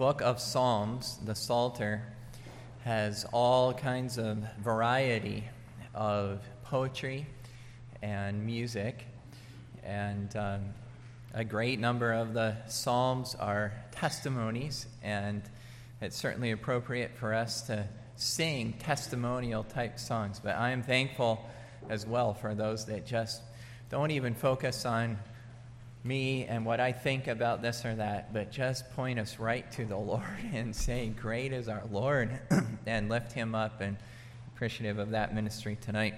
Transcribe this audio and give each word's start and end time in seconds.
book 0.00 0.22
of 0.22 0.40
Psalms, 0.40 1.18
the 1.26 1.34
Psalter, 1.34 2.00
has 2.84 3.26
all 3.34 3.74
kinds 3.74 4.16
of 4.16 4.38
variety 4.58 5.44
of 5.94 6.40
poetry 6.64 7.26
and 8.00 8.46
music. 8.46 9.04
And 9.84 10.34
um, 10.36 10.60
a 11.34 11.44
great 11.44 11.78
number 11.78 12.14
of 12.14 12.32
the 12.32 12.56
Psalms 12.66 13.34
are 13.34 13.74
testimonies, 13.92 14.86
and 15.02 15.42
it's 16.00 16.16
certainly 16.16 16.52
appropriate 16.52 17.10
for 17.18 17.34
us 17.34 17.60
to 17.66 17.86
sing 18.16 18.72
testimonial 18.78 19.64
type 19.64 19.98
songs. 19.98 20.40
But 20.42 20.56
I 20.56 20.70
am 20.70 20.82
thankful 20.82 21.46
as 21.90 22.06
well 22.06 22.32
for 22.32 22.54
those 22.54 22.86
that 22.86 23.04
just 23.04 23.42
don't 23.90 24.12
even 24.12 24.34
focus 24.34 24.86
on 24.86 25.18
me 26.02 26.44
and 26.44 26.64
what 26.64 26.80
I 26.80 26.92
think 26.92 27.26
about 27.26 27.60
this 27.60 27.84
or 27.84 27.94
that, 27.96 28.32
but 28.32 28.50
just 28.50 28.90
point 28.94 29.18
us 29.18 29.38
right 29.38 29.70
to 29.72 29.84
the 29.84 29.96
Lord 29.98 30.24
and 30.52 30.74
say, 30.74 31.08
Great 31.08 31.52
is 31.52 31.68
our 31.68 31.82
Lord, 31.90 32.30
and 32.86 33.08
lift 33.08 33.32
him 33.32 33.54
up 33.54 33.80
and 33.80 33.96
appreciative 34.54 34.98
of 34.98 35.10
that 35.10 35.34
ministry 35.34 35.76
tonight. 35.80 36.14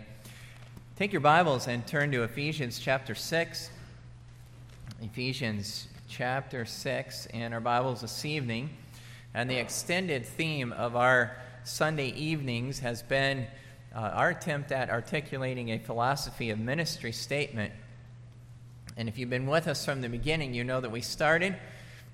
Take 0.97 1.13
your 1.13 1.21
Bibles 1.21 1.69
and 1.69 1.87
turn 1.87 2.13
to 2.13 2.23
Ephesians 2.23 2.79
chapter 2.79 3.15
6. 3.15 3.71
Ephesians 5.01 5.89
chapter 6.09 6.65
6 6.65 7.27
in 7.27 7.53
our 7.53 7.61
Bibles 7.61 8.03
this 8.03 8.25
evening. 8.25 8.71
And 9.35 9.51
the 9.51 9.57
extended 9.57 10.27
theme 10.27 10.73
of 10.73 10.95
our 10.95 11.37
Sunday 11.65 12.09
evenings 12.09 12.81
has 12.81 13.03
been 13.03 13.47
uh, 13.95 13.99
our 13.99 14.31
attempt 14.31 14.71
at 14.71 14.91
articulating 14.91 15.71
a 15.71 15.79
philosophy 15.79 16.51
of 16.51 16.59
ministry 16.59 17.13
statement 17.13 17.73
and 18.97 19.09
if 19.09 19.19
you've 19.19 19.31
been 19.31 19.47
with 19.47 19.69
us 19.69 19.85
from 19.85 20.03
the 20.03 20.09
beginning, 20.09 20.53
you 20.53 20.65
know 20.65 20.81
that 20.81 20.91
we 20.91 21.01
started 21.01 21.57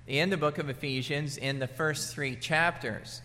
in 0.07 0.29
the 0.29 0.37
book 0.37 0.57
of 0.57 0.69
Ephesians 0.69 1.37
in 1.37 1.59
the 1.59 1.67
first 1.67 2.13
three 2.13 2.35
chapters, 2.35 3.21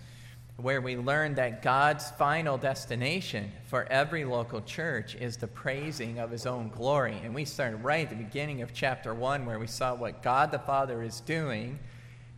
where 0.57 0.81
we 0.81 0.97
learned 0.97 1.37
that 1.37 1.63
God's 1.63 2.11
final 2.13 2.59
destination 2.59 3.51
for 3.67 3.85
every 3.85 4.25
local 4.25 4.61
church 4.61 5.15
is 5.15 5.37
the 5.37 5.47
praising 5.47 6.19
of 6.19 6.31
his 6.31 6.47
own 6.47 6.69
glory. 6.69 7.19
And 7.25 7.35
we 7.35 7.45
started 7.45 7.83
right 7.83 8.05
at 8.05 8.11
the 8.11 8.25
beginning 8.25 8.63
of 8.63 8.75
chapter 8.75 9.15
one, 9.15 9.47
where 9.47 9.59
we 9.59 9.67
saw 9.67 9.95
what 9.95 10.23
God 10.23 10.51
the 10.51 10.59
Father 10.59 11.03
is 11.03 11.21
doing. 11.21 11.79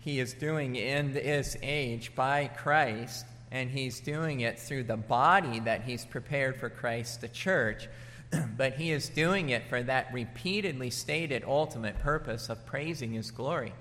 He 0.00 0.20
is 0.20 0.34
doing 0.34 0.76
in 0.76 1.12
this 1.12 1.56
age 1.62 2.14
by 2.14 2.48
Christ, 2.56 3.26
and 3.50 3.70
he's 3.70 4.00
doing 4.00 4.40
it 4.40 4.58
through 4.58 4.84
the 4.84 4.96
body 4.96 5.60
that 5.60 5.82
he's 5.82 6.04
prepared 6.04 6.60
for 6.60 6.68
Christ, 6.68 7.22
the 7.22 7.28
church 7.28 7.88
but 8.56 8.74
he 8.74 8.90
is 8.90 9.08
doing 9.08 9.50
it 9.50 9.68
for 9.68 9.82
that 9.82 10.12
repeatedly 10.12 10.90
stated 10.90 11.44
ultimate 11.46 11.98
purpose 12.00 12.48
of 12.48 12.64
praising 12.66 13.12
his 13.12 13.30
glory. 13.30 13.72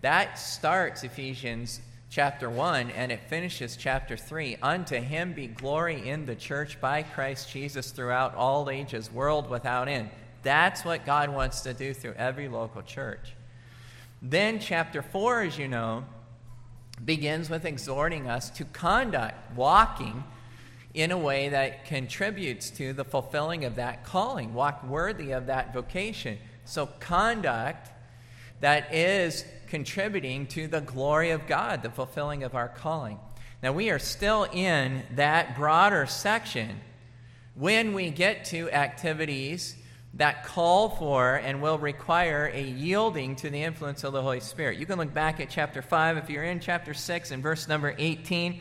That 0.00 0.38
starts 0.38 1.02
Ephesians 1.02 1.80
chapter 2.10 2.50
1 2.50 2.90
and 2.90 3.12
it 3.12 3.20
finishes 3.28 3.76
chapter 3.76 4.16
3. 4.16 4.56
Unto 4.62 4.96
him 4.96 5.32
be 5.32 5.46
glory 5.46 6.08
in 6.08 6.26
the 6.26 6.34
church 6.34 6.80
by 6.80 7.02
Christ 7.02 7.50
Jesus 7.50 7.90
throughout 7.90 8.34
all 8.34 8.70
ages, 8.70 9.12
world 9.12 9.48
without 9.48 9.88
end. 9.88 10.10
That's 10.42 10.84
what 10.84 11.06
God 11.06 11.30
wants 11.30 11.60
to 11.62 11.74
do 11.74 11.94
through 11.94 12.14
every 12.14 12.48
local 12.48 12.82
church. 12.82 13.34
Then, 14.22 14.58
chapter 14.58 15.02
4, 15.02 15.42
as 15.42 15.58
you 15.58 15.68
know, 15.68 16.04
begins 17.04 17.48
with 17.48 17.64
exhorting 17.64 18.28
us 18.28 18.50
to 18.50 18.64
conduct, 18.64 19.56
walking 19.56 20.24
in 20.94 21.10
a 21.12 21.18
way 21.18 21.50
that 21.50 21.84
contributes 21.84 22.70
to 22.70 22.92
the 22.92 23.04
fulfilling 23.04 23.64
of 23.64 23.76
that 23.76 24.04
calling, 24.04 24.54
walk 24.54 24.84
worthy 24.84 25.32
of 25.32 25.46
that 25.46 25.72
vocation. 25.72 26.38
So, 26.64 26.86
conduct 26.86 27.90
that 28.60 28.94
is 28.94 29.44
contributing 29.68 30.46
to 30.48 30.66
the 30.66 30.80
glory 30.80 31.30
of 31.30 31.46
God, 31.46 31.82
the 31.82 31.90
fulfilling 31.90 32.42
of 32.42 32.54
our 32.54 32.68
calling. 32.68 33.18
Now, 33.62 33.72
we 33.72 33.90
are 33.90 33.98
still 33.98 34.44
in 34.44 35.02
that 35.14 35.56
broader 35.56 36.06
section 36.06 36.80
when 37.54 37.94
we 37.94 38.10
get 38.10 38.46
to 38.46 38.70
activities 38.70 39.76
that 40.14 40.44
call 40.44 40.88
for 40.88 41.36
and 41.36 41.62
will 41.62 41.78
require 41.78 42.50
a 42.52 42.62
yielding 42.62 43.36
to 43.36 43.50
the 43.50 43.62
influence 43.62 44.02
of 44.02 44.12
the 44.12 44.22
Holy 44.22 44.40
Spirit. 44.40 44.78
You 44.78 44.86
can 44.86 44.98
look 44.98 45.14
back 45.14 45.40
at 45.40 45.50
chapter 45.50 45.82
5 45.82 46.16
if 46.16 46.30
you're 46.30 46.42
in 46.42 46.58
chapter 46.58 46.94
6 46.94 47.30
and 47.30 47.42
verse 47.42 47.68
number 47.68 47.94
18. 47.96 48.60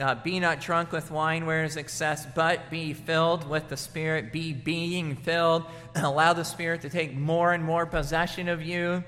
Uh, 0.00 0.14
be 0.14 0.40
not 0.40 0.62
drunk 0.62 0.92
with 0.92 1.10
wine 1.10 1.44
where 1.44 1.62
is 1.62 1.76
excess, 1.76 2.26
but 2.34 2.70
be 2.70 2.94
filled 2.94 3.46
with 3.46 3.68
the 3.68 3.76
Spirit. 3.76 4.32
Be 4.32 4.54
being 4.54 5.14
filled. 5.14 5.66
Allow 5.94 6.32
the 6.32 6.44
Spirit 6.44 6.80
to 6.82 6.88
take 6.88 7.14
more 7.14 7.52
and 7.52 7.62
more 7.62 7.84
possession 7.84 8.48
of 8.48 8.62
you. 8.62 9.04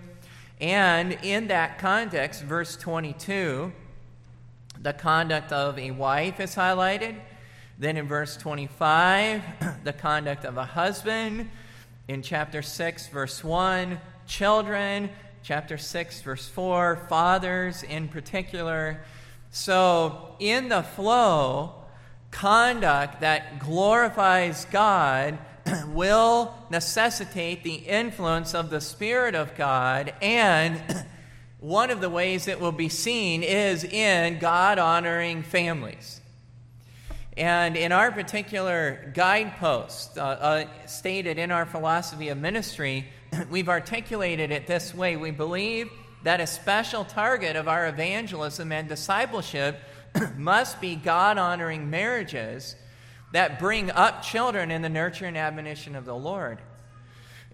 And 0.61 1.13
in 1.23 1.49
that 1.49 1.79
context, 1.79 2.43
verse 2.43 2.77
22, 2.77 3.73
the 4.83 4.93
conduct 4.93 5.51
of 5.51 5.79
a 5.79 5.93
wife 5.93 6.41
is 6.41 6.55
highlighted. 6.55 7.17
Then 7.79 7.97
in 7.97 8.07
verse 8.07 8.37
25, 8.37 9.43
the 9.85 9.95
conduct 9.95 10.45
of 10.45 10.59
a 10.59 10.65
husband. 10.67 11.49
In 12.07 12.21
chapter 12.21 12.61
6, 12.61 13.09
verse 13.09 13.43
1, 13.43 13.99
children. 14.27 15.09
Chapter 15.43 15.79
6, 15.79 16.21
verse 16.21 16.49
4, 16.49 17.07
fathers 17.09 17.83
in 17.83 18.09
particular. 18.09 19.03
So, 19.55 20.35
in 20.39 20.71
the 20.71 20.83
flow, 20.83 21.75
conduct 22.31 23.21
that 23.21 23.59
glorifies 23.59 24.65
God 24.65 25.37
will 25.89 26.55
necessitate 26.71 27.63
the 27.63 27.75
influence 27.75 28.55
of 28.55 28.71
the 28.71 28.81
Spirit 28.81 29.35
of 29.35 29.55
God, 29.55 30.15
and 30.23 31.05
one 31.61 31.91
of 31.91 32.01
the 32.01 32.09
ways 32.09 32.49
it 32.49 32.61
will 32.61 32.73
be 32.73 32.89
seen 32.89 33.43
is 33.43 33.85
in 33.85 34.39
God 34.39 34.79
honoring 34.79 35.43
families. 35.43 36.23
And 37.37 37.77
in 37.77 37.93
our 37.93 38.11
particular 38.11 39.13
guidepost, 39.13 40.17
uh, 40.17 40.23
uh, 40.23 40.65
stated 40.87 41.37
in 41.39 41.51
our 41.51 41.67
philosophy 41.67 42.31
of 42.31 42.39
ministry, 42.39 43.07
we've 43.51 43.69
articulated 43.69 44.51
it 44.51 44.67
this 44.67 44.95
way. 44.95 45.17
We 45.17 45.31
believe 45.31 45.91
that 46.23 46.41
a 46.41 46.47
special 46.47 47.05
target 47.05 47.57
of 47.57 47.69
our 47.69 47.87
evangelism 47.89 48.73
and 48.73 48.89
discipleship 48.89 49.79
must 50.37 50.81
be 50.81 50.95
God 50.95 51.39
honoring 51.39 51.91
marriages 51.91 52.77
that 53.33 53.59
bring 53.59 53.91
up 53.91 54.23
children 54.23 54.71
in 54.71 54.83
the 54.83 54.89
nurture 54.89 55.27
and 55.27 55.37
admonition 55.37 55.97
of 55.97 56.05
the 56.05 56.15
Lord. 56.15 56.59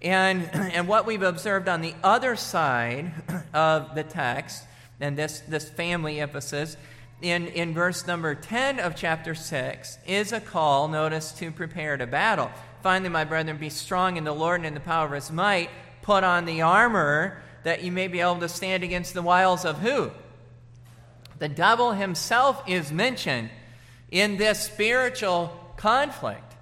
And, 0.03 0.49
and 0.53 0.89
what 0.89 1.07
we've 1.07 1.23
observed 1.23 1.69
on 1.69 1.81
the 1.81 1.95
other 2.03 2.37
side 2.37 3.13
of 3.55 3.95
the 3.95 4.03
text, 4.03 4.65
and 5.01 5.17
this, 5.17 5.41
this 5.41 5.69
family 5.69 6.21
emphasis, 6.21 6.77
in, 7.21 7.49
in 7.49 7.75
verse 7.75 8.07
number 8.07 8.35
10 8.35 8.79
of 8.79 8.95
chapter 8.95 9.35
6, 9.35 9.99
is 10.07 10.33
a 10.33 10.41
call, 10.41 10.89
notice, 10.89 11.33
to 11.33 11.51
prepare 11.51 11.97
to 11.97 12.07
battle. 12.07 12.51
Finally, 12.83 13.11
my 13.11 13.25
brethren, 13.25 13.57
be 13.57 13.71
strong 13.71 14.17
in 14.17 14.25
the 14.25 14.35
Lord 14.35 14.61
and 14.61 14.67
in 14.67 14.75
the 14.75 14.81
power 14.81 15.07
of 15.07 15.13
his 15.13 15.31
might. 15.33 15.71
Put 16.03 16.23
on 16.23 16.45
the 16.45 16.63
armor 16.63 17.43
that 17.69 17.85
you 17.85 17.93
may 17.93 18.09
be 18.09 18.19
able 18.21 18.39
to 18.39 18.49
stand 18.49 18.83
against 18.83 19.13
the 19.13 19.21
wiles 19.21 19.67
of 19.67 19.81
who? 19.81 20.11
The 21.39 21.51
devil 21.51 21.93
himself 21.93 22.63
is 22.67 22.91
mentioned 22.91 23.51
in 24.11 24.39
this 24.39 24.61
spiritual 24.61 25.53
conflict. 25.77 26.57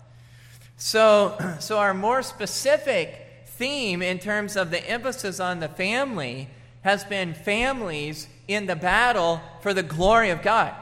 So, 0.77 1.39
so 1.61 1.78
our 1.78 1.94
more 1.94 2.22
specific 2.22 3.44
theme 3.47 4.03
in 4.03 4.19
terms 4.19 4.56
of 4.56 4.72
the 4.72 4.84
emphasis 4.84 5.39
on 5.39 5.61
the 5.61 5.69
family 5.69 6.49
has 6.83 7.05
been 7.05 7.34
families 7.34 8.27
in 8.49 8.67
the 8.67 8.75
battle 8.75 9.41
for 9.61 9.73
the 9.73 9.84
glory 9.84 10.31
of 10.31 10.43
God. 10.43 10.75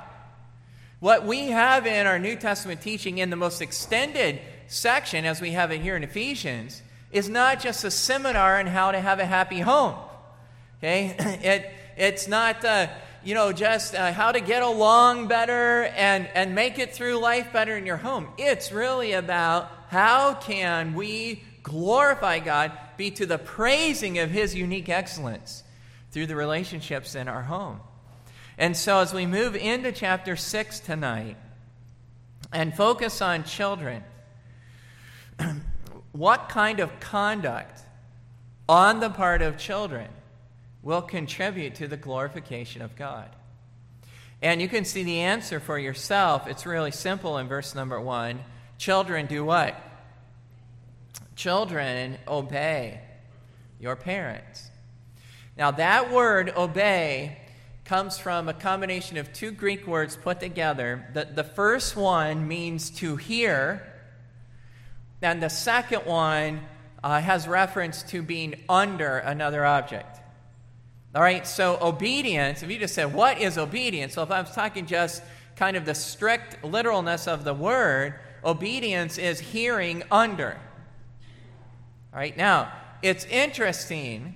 What 1.01 1.27
we 1.27 1.49
have 1.49 1.87
in 1.87 2.07
our 2.07 2.19
New 2.19 2.37
Testament 2.37 2.81
teaching 2.81 3.19
in 3.19 3.29
the 3.29 3.37
most 3.37 3.61
extended 3.61 4.41
section, 4.69 5.27
as 5.27 5.43
we 5.43 5.51
have 5.51 5.71
it 5.71 5.83
here 5.83 5.97
in 5.97 6.03
Ephesians, 6.03 6.81
is 7.13 7.29
not 7.29 7.61
just 7.61 7.85
a 7.85 7.91
seminar 7.91 8.59
on 8.59 8.69
how 8.69 8.91
to 8.91 9.01
have 9.01 9.21
a 9.21 9.27
happy 9.27 9.61
home. 9.61 9.97
Okay? 10.79 11.17
It, 11.43 11.71
it's 11.97 12.27
not, 12.27 12.65
uh, 12.65 12.89
you 13.23 13.35
know, 13.35 13.53
just 13.53 13.95
uh, 13.95 14.13
how 14.13 14.33
to 14.33 14.41
get 14.41 14.63
along 14.63 15.29
better 15.29 15.85
and, 15.85 16.29
and 16.35 16.55
make 16.55 16.79
it 16.79 16.93
through 16.93 17.19
life 17.19 17.53
better 17.53 17.77
in 17.77 17.87
your 17.87 17.97
home. 17.97 18.29
It's 18.37 18.73
really 18.73 19.13
about 19.13 19.71
how 19.89 20.35
can 20.35 20.95
we 20.95 21.43
glorify 21.63 22.39
God, 22.39 22.73
be 22.97 23.11
to 23.13 23.27
the 23.27 23.39
praising 23.39 24.19
of 24.19 24.31
His 24.31 24.55
unique 24.55 24.89
excellence 24.89 25.65
through 26.13 26.27
the 26.27 26.37
relationships 26.37 27.17
in 27.17 27.27
our 27.27 27.43
home. 27.43 27.81
And 28.57 28.77
so, 28.77 29.01
as 29.01 29.13
we 29.13 29.27
move 29.27 29.57
into 29.57 29.91
chapter 29.91 30.37
6 30.37 30.81
tonight 30.81 31.37
and 32.53 32.73
focus 32.73 33.21
on 33.21 33.43
children, 33.43 34.05
what 36.13 36.49
kind 36.49 36.79
of 36.79 37.01
conduct 37.01 37.81
on 38.69 39.01
the 39.01 39.11
part 39.11 39.43
of 39.43 39.59
children 39.59 40.09
will 40.85 41.03
contribute 41.03 41.77
to 41.77 41.89
the 41.89 41.97
glorification 41.97 42.83
of 42.83 42.95
God? 42.95 43.29
And 44.43 44.61
you 44.61 44.69
can 44.69 44.85
see 44.85 45.03
the 45.03 45.21
answer 45.21 45.59
for 45.59 45.79
yourself. 45.79 46.47
It's 46.47 46.67
really 46.67 46.91
simple 46.91 47.39
in 47.39 47.49
verse 47.49 47.75
number 47.75 48.01
one. 48.01 48.41
Children 48.77 49.27
do 49.27 49.45
what? 49.45 49.75
Children 51.35 52.19
obey 52.29 53.01
your 53.81 53.97
parents. 53.97 54.71
Now, 55.57 55.71
that 55.73 56.13
word 56.13 56.53
obey 56.57 57.39
comes 57.85 58.19
from 58.19 58.49
a 58.49 58.55
combination 58.55 59.17
of 59.17 59.33
two 59.33 59.51
Greek 59.51 59.87
words 59.87 60.17
put 60.17 60.41
together. 60.41 61.07
The, 61.13 61.27
the 61.27 61.45
first 61.45 61.97
one 61.97 62.49
means 62.49 62.91
to 62.99 63.17
hear, 63.17 63.87
and 65.23 65.43
the 65.43 65.51
second 65.51 66.07
one 66.07 66.61
uh, 67.03 67.21
has 67.21 67.47
reference 67.47 68.03
to 68.05 68.23
being 68.23 68.55
under 68.69 69.19
another 69.19 69.65
object. 69.65 70.19
All 71.15 71.23
right, 71.23 71.47
so 71.47 71.79
obedience, 71.81 72.65
if 72.65 72.71
you 72.71 72.79
just 72.79 72.95
said, 72.95 73.15
What 73.15 73.41
is 73.41 73.57
obedience? 73.57 74.15
So 74.15 74.23
if 74.23 74.31
I 74.33 74.41
was 74.41 74.51
talking 74.51 74.87
just 74.87 75.23
kind 75.55 75.77
of 75.77 75.85
the 75.85 75.95
strict 75.95 76.65
literalness 76.65 77.29
of 77.29 77.45
the 77.45 77.55
word, 77.55 78.15
obedience 78.45 79.17
is 79.17 79.39
hearing 79.39 80.03
under. 80.11 80.59
All 82.13 82.19
right, 82.19 82.37
now, 82.37 82.73
it's 83.03 83.25
interesting 83.27 84.35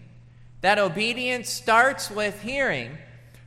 that 0.61 0.79
obedience 0.79 1.49
starts 1.49 2.11
with 2.11 2.43
hearing 2.43 2.97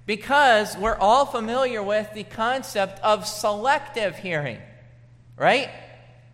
because 0.05 0.75
we're 0.77 0.97
all 0.97 1.25
familiar 1.25 1.81
with 1.81 2.13
the 2.13 2.23
concept 2.23 2.99
of 2.99 3.25
selective 3.25 4.17
hearing, 4.17 4.59
right? 5.37 5.69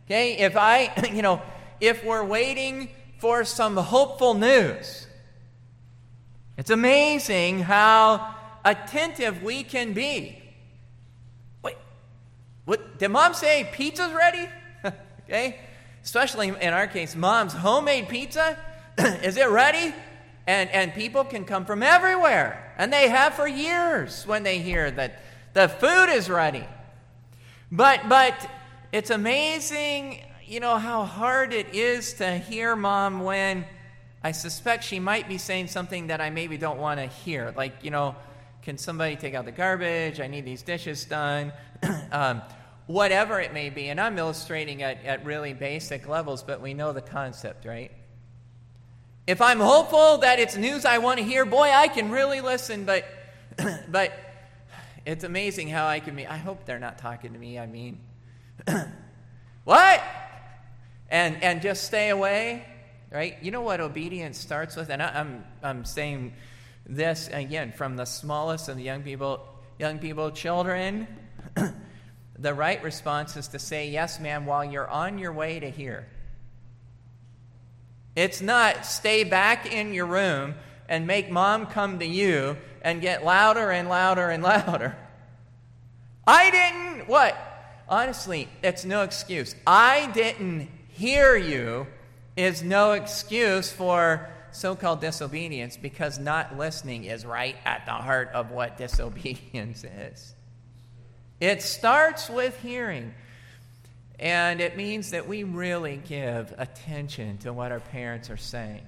Okay, 0.05 0.37
if 0.37 0.55
I, 0.55 0.91
you 1.13 1.21
know, 1.21 1.41
if 1.79 2.03
we're 2.03 2.23
waiting 2.23 2.89
for 3.19 3.43
some 3.43 3.77
hopeful 3.77 4.33
news, 4.33 5.06
it's 6.57 6.71
amazing 6.71 7.59
how 7.59 8.33
attentive 8.65 9.43
we 9.43 9.63
can 9.63 9.93
be. 9.93 10.41
Wait, 11.61 11.77
what, 12.65 12.97
did 12.97 13.09
mom 13.09 13.35
say 13.35 13.69
pizza's 13.71 14.11
ready? 14.11 14.49
okay, 15.23 15.59
especially 16.03 16.47
in 16.47 16.73
our 16.73 16.87
case, 16.87 17.15
mom's 17.15 17.53
homemade 17.53 18.09
pizza. 18.09 18.57
Is 18.97 19.37
it 19.37 19.49
ready? 19.49 19.93
And, 20.47 20.69
and 20.71 20.93
people 20.93 21.23
can 21.25 21.45
come 21.45 21.65
from 21.65 21.83
everywhere, 21.83 22.73
and 22.77 22.91
they 22.91 23.09
have 23.09 23.33
for 23.35 23.47
years 23.47 24.25
when 24.25 24.43
they 24.43 24.59
hear 24.59 24.89
that 24.89 25.21
the 25.53 25.67
food 25.67 26.09
is 26.09 26.29
ready. 26.29 26.65
But, 27.71 28.07
but 28.07 28.49
it's 28.91 29.09
amazing, 29.09 30.23
you 30.45 30.61
know, 30.61 30.77
how 30.77 31.03
hard 31.03 31.53
it 31.53 31.75
is 31.75 32.13
to 32.13 32.37
hear 32.37 32.75
mom 32.75 33.23
when 33.23 33.65
I 34.23 34.31
suspect 34.31 34.83
she 34.83 34.99
might 34.99 35.27
be 35.27 35.37
saying 35.37 35.67
something 35.67 36.07
that 36.07 36.21
I 36.21 36.29
maybe 36.29 36.57
don't 36.57 36.79
want 36.79 36.99
to 36.99 37.05
hear. 37.05 37.53
Like, 37.55 37.83
you 37.83 37.91
know, 37.91 38.15
can 38.63 38.77
somebody 38.77 39.15
take 39.15 39.33
out 39.33 39.45
the 39.45 39.51
garbage? 39.51 40.19
I 40.19 40.27
need 40.27 40.45
these 40.45 40.63
dishes 40.63 41.05
done. 41.05 41.53
um, 42.11 42.41
whatever 42.87 43.39
it 43.39 43.53
may 43.53 43.69
be. 43.69 43.89
And 43.89 43.99
I'm 43.99 44.17
illustrating 44.17 44.81
at, 44.81 45.03
at 45.05 45.23
really 45.25 45.53
basic 45.53 46.07
levels, 46.07 46.41
but 46.41 46.61
we 46.61 46.73
know 46.73 46.93
the 46.93 47.01
concept, 47.01 47.65
right? 47.65 47.91
If 49.27 49.41
I'm 49.41 49.59
hopeful 49.59 50.19
that 50.19 50.39
it's 50.39 50.55
news 50.55 50.85
I 50.85 50.97
want 50.99 51.19
to 51.19 51.25
hear, 51.25 51.45
boy, 51.45 51.69
I 51.69 51.89
can 51.89 52.09
really 52.09 52.41
listen, 52.41 52.85
but 52.85 53.05
but 53.89 54.13
it's 55.05 55.23
amazing 55.23 55.67
how 55.69 55.87
I 55.87 55.99
can 55.99 56.15
be. 56.15 56.25
I 56.25 56.37
hope 56.37 56.65
they're 56.65 56.79
not 56.79 56.97
talking 56.97 57.33
to 57.33 57.39
me. 57.39 57.59
I 57.59 57.65
mean, 57.65 57.99
what? 59.63 60.01
And 61.09 61.41
and 61.43 61.61
just 61.61 61.83
stay 61.83 62.09
away, 62.09 62.65
right? 63.11 63.37
You 63.41 63.51
know 63.51 63.61
what 63.61 63.79
obedience 63.79 64.37
starts 64.37 64.75
with, 64.75 64.89
and 64.89 65.01
I, 65.01 65.19
I'm 65.19 65.43
I'm 65.63 65.85
saying 65.85 66.33
this 66.85 67.29
again 67.31 67.71
from 67.71 67.95
the 67.95 68.05
smallest 68.05 68.69
of 68.69 68.77
the 68.77 68.83
young 68.83 69.03
people, 69.03 69.45
young 69.79 69.99
people, 69.99 70.31
children. 70.31 71.07
the 72.39 72.53
right 72.53 72.81
response 72.83 73.35
is 73.35 73.49
to 73.49 73.59
say 73.59 73.89
yes, 73.89 74.19
ma'am, 74.19 74.45
while 74.45 74.63
you're 74.63 74.87
on 74.87 75.17
your 75.17 75.33
way 75.33 75.59
to 75.59 75.69
here. 75.69 76.07
It's 78.15 78.41
not 78.41 78.85
stay 78.85 79.23
back 79.23 79.71
in 79.71 79.93
your 79.93 80.07
room 80.07 80.55
and 80.89 81.05
make 81.05 81.29
mom 81.29 81.67
come 81.67 81.99
to 81.99 82.05
you 82.05 82.57
and 82.81 83.01
get 83.01 83.23
louder 83.23 83.69
and 83.71 83.89
louder 83.89 84.29
and 84.29 84.41
louder. 84.43 84.97
I 86.25 86.51
didn't, 86.51 87.07
what? 87.07 87.37
Honestly, 87.87 88.49
it's 88.63 88.83
no 88.85 89.03
excuse. 89.03 89.55
I 89.65 90.11
didn't 90.13 90.69
hear 90.89 91.37
you 91.37 91.87
is 92.37 92.63
no 92.63 92.91
excuse 92.91 93.69
for 93.71 94.29
so 94.51 94.75
called 94.75 95.01
disobedience 95.01 95.75
because 95.75 96.17
not 96.17 96.57
listening 96.57 97.03
is 97.03 97.25
right 97.25 97.57
at 97.65 97.85
the 97.85 97.91
heart 97.91 98.29
of 98.33 98.51
what 98.51 98.77
disobedience 98.77 99.83
is. 99.83 100.33
It 101.39 101.61
starts 101.61 102.29
with 102.29 102.59
hearing. 102.61 103.13
And 104.19 104.61
it 104.61 104.75
means 104.75 105.11
that 105.11 105.27
we 105.27 105.43
really 105.43 105.97
give 106.07 106.53
attention 106.57 107.37
to 107.39 107.53
what 107.53 107.71
our 107.71 107.79
parents 107.79 108.31
are 108.31 108.37
saying. 108.37 108.81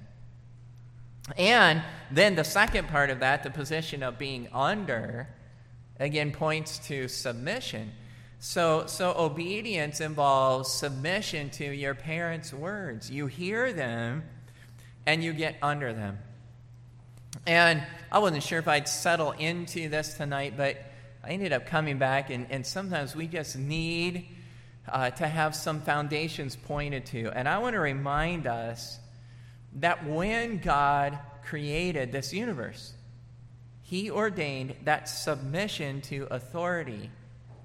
And 1.38 1.82
then 2.10 2.34
the 2.34 2.42
second 2.42 2.88
part 2.88 3.10
of 3.10 3.20
that, 3.20 3.44
the 3.44 3.50
position 3.50 4.02
of 4.02 4.18
being 4.18 4.48
under, 4.52 5.28
again 6.00 6.32
points 6.32 6.78
to 6.88 7.06
submission. 7.06 7.92
So, 8.42 8.86
so 8.86 9.14
obedience 9.18 10.00
involves 10.00 10.72
submission 10.72 11.50
to 11.50 11.64
your 11.64 11.94
parents' 11.94 12.54
words. 12.54 13.10
You 13.10 13.26
hear 13.26 13.70
them 13.74 14.24
and 15.04 15.22
you 15.22 15.34
get 15.34 15.56
under 15.60 15.92
them. 15.92 16.18
And 17.46 17.82
I 18.10 18.18
wasn't 18.18 18.42
sure 18.42 18.58
if 18.58 18.66
I'd 18.66 18.88
settle 18.88 19.32
into 19.32 19.90
this 19.90 20.14
tonight, 20.14 20.54
but 20.56 20.78
I 21.22 21.30
ended 21.32 21.52
up 21.52 21.66
coming 21.66 21.98
back, 21.98 22.30
and, 22.30 22.46
and 22.48 22.64
sometimes 22.64 23.14
we 23.14 23.26
just 23.26 23.58
need 23.58 24.26
uh, 24.88 25.10
to 25.10 25.28
have 25.28 25.54
some 25.54 25.82
foundations 25.82 26.56
pointed 26.56 27.04
to. 27.06 27.30
And 27.34 27.46
I 27.46 27.58
want 27.58 27.74
to 27.74 27.80
remind 27.80 28.46
us 28.46 28.98
that 29.74 30.06
when 30.06 30.58
God 30.58 31.18
created 31.44 32.10
this 32.10 32.32
universe, 32.32 32.94
He 33.82 34.10
ordained 34.10 34.76
that 34.84 35.10
submission 35.10 36.00
to 36.02 36.26
authority 36.30 37.10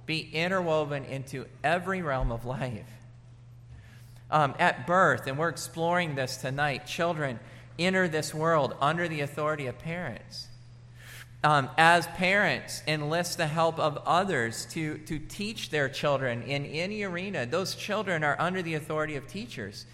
be 0.06 0.30
interwoven 0.34 1.06
into 1.06 1.46
every 1.64 2.02
realm 2.02 2.32
of 2.32 2.46
life. 2.46 2.90
Um, 4.32 4.56
at 4.60 4.88
birth, 4.88 5.28
and 5.28 5.38
we're 5.38 5.50
exploring 5.50 6.16
this 6.16 6.38
tonight, 6.38 6.86
children 6.86 7.40
enter 7.78 8.08
this 8.08 8.34
world 8.34 8.76
under 8.82 9.08
the 9.08 9.22
authority 9.22 9.68
of 9.68 9.78
parents 9.80 10.48
um, 11.46 11.70
as 11.78 12.08
parents, 12.08 12.82
enlist 12.88 13.38
the 13.38 13.46
help 13.46 13.80
of 13.80 14.00
others 14.04 14.66
to, 14.72 14.98
to 15.00 15.20
teach 15.20 15.70
their 15.70 15.88
children 15.88 16.42
in 16.42 16.66
any 16.66 17.04
arena. 17.04 17.46
Those 17.46 17.76
children 17.76 18.24
are 18.24 18.36
under 18.40 18.64
the 18.64 18.74
authority 18.74 19.16
of 19.16 19.28
teachers. 19.28 19.86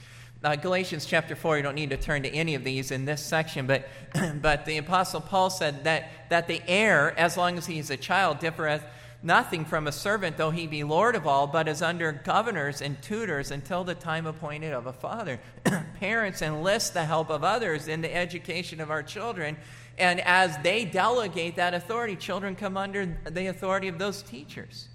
Uh, 0.42 0.56
Galatians 0.56 1.06
chapter 1.06 1.36
4, 1.36 1.58
you 1.58 1.64
don't 1.64 1.76
need 1.76 1.90
to 1.90 1.98
turn 1.98 2.24
to 2.24 2.30
any 2.30 2.56
of 2.56 2.64
these 2.64 2.90
in 2.90 3.04
this 3.04 3.22
section, 3.22 3.68
but, 3.68 3.86
but 4.42 4.66
the 4.66 4.78
Apostle 4.78 5.20
Paul 5.20 5.50
said 5.50 5.84
that, 5.84 6.30
that 6.30 6.48
the 6.48 6.62
heir, 6.70 7.14
as 7.20 7.36
long 7.36 7.58
as 7.58 7.66
he 7.66 7.80
is 7.80 7.90
a 7.90 7.98
child, 7.98 8.40
differeth 8.40 8.84
nothing 9.24 9.66
from 9.66 9.88
a 9.88 9.92
servant, 9.92 10.38
though 10.38 10.52
he 10.52 10.68
be 10.68 10.84
Lord 10.84 11.16
of 11.16 11.28
all, 11.28 11.48
but 11.48 11.68
is 11.68 11.82
under 11.82 12.12
governors 12.12 12.82
and 12.82 13.02
tutors 13.02 13.52
until 13.52 13.84
the 13.84 13.96
time 13.96 14.26
appointed 14.26 14.74
of 14.74 14.88
a 14.88 14.94
father. 14.94 15.40
Parents 16.00 16.42
enlist 16.42 16.94
the 16.94 17.06
help 17.06 17.30
of 17.30 17.44
others 17.44 17.88
in 17.88 18.02
the 18.02 18.16
education 18.16 18.82
of 18.82 18.90
our 18.90 19.04
children 19.04 19.58
and 19.98 20.20
as 20.22 20.58
they 20.60 20.86
delegate 20.86 21.58
that 21.58 21.74
authority, 21.74 22.16
children 22.16 22.56
come 22.56 22.78
under 22.78 23.18
the 23.30 23.48
authority 23.48 23.88
of 23.88 23.98
those 23.98 24.24
teachers. 24.24 24.88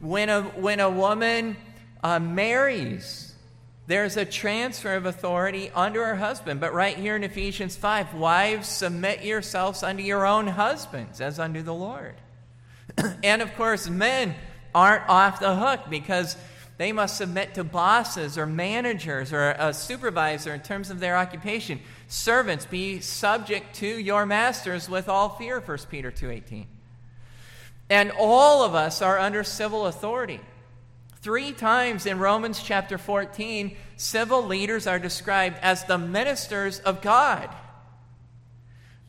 When 0.00 0.28
a, 0.28 0.42
when 0.42 0.80
a 0.80 0.90
woman 0.90 1.56
uh, 2.02 2.18
marries, 2.18 3.34
there's 3.86 4.16
a 4.16 4.24
transfer 4.24 4.96
of 4.96 5.06
authority 5.06 5.70
under 5.74 6.04
her 6.04 6.16
husband. 6.16 6.60
But 6.60 6.74
right 6.74 6.96
here 6.96 7.16
in 7.16 7.24
Ephesians 7.24 7.76
5, 7.76 8.14
wives, 8.14 8.68
submit 8.68 9.24
yourselves 9.24 9.82
unto 9.82 10.02
your 10.02 10.26
own 10.26 10.48
husbands 10.48 11.20
as 11.20 11.38
unto 11.38 11.62
the 11.62 11.74
Lord. 11.74 12.16
and 13.22 13.42
of 13.42 13.54
course, 13.56 13.88
men 13.88 14.34
aren't 14.74 15.08
off 15.08 15.40
the 15.40 15.54
hook 15.54 15.82
because 15.90 16.36
they 16.78 16.92
must 16.92 17.16
submit 17.16 17.54
to 17.54 17.64
bosses 17.64 18.38
or 18.38 18.46
managers 18.46 19.32
or 19.32 19.50
a 19.58 19.72
supervisor 19.72 20.54
in 20.54 20.60
terms 20.60 20.90
of 20.90 21.00
their 21.00 21.16
occupation. 21.16 21.80
Servants, 22.08 22.66
be 22.66 23.00
subject 23.00 23.76
to 23.76 23.86
your 23.86 24.26
masters 24.26 24.88
with 24.88 25.08
all 25.08 25.28
fear, 25.30 25.60
1 25.60 25.78
Peter 25.90 26.10
2.18. 26.10 26.66
And 27.90 28.10
all 28.18 28.64
of 28.64 28.74
us 28.74 29.02
are 29.02 29.18
under 29.18 29.44
civil 29.44 29.86
authority. 29.86 30.40
Three 31.20 31.52
times 31.52 32.06
in 32.06 32.18
Romans 32.18 32.60
chapter 32.60 32.98
14, 32.98 33.76
civil 33.96 34.44
leaders 34.44 34.86
are 34.86 34.98
described 34.98 35.56
as 35.62 35.84
the 35.84 35.98
ministers 35.98 36.80
of 36.80 37.00
God. 37.00 37.48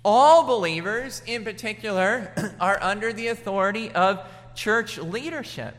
All 0.06 0.44
believers, 0.44 1.22
in 1.26 1.44
particular, 1.44 2.32
are 2.60 2.78
under 2.82 3.14
the 3.14 3.28
authority 3.28 3.92
of 3.92 4.20
church 4.56 4.98
leadership. 4.98 5.76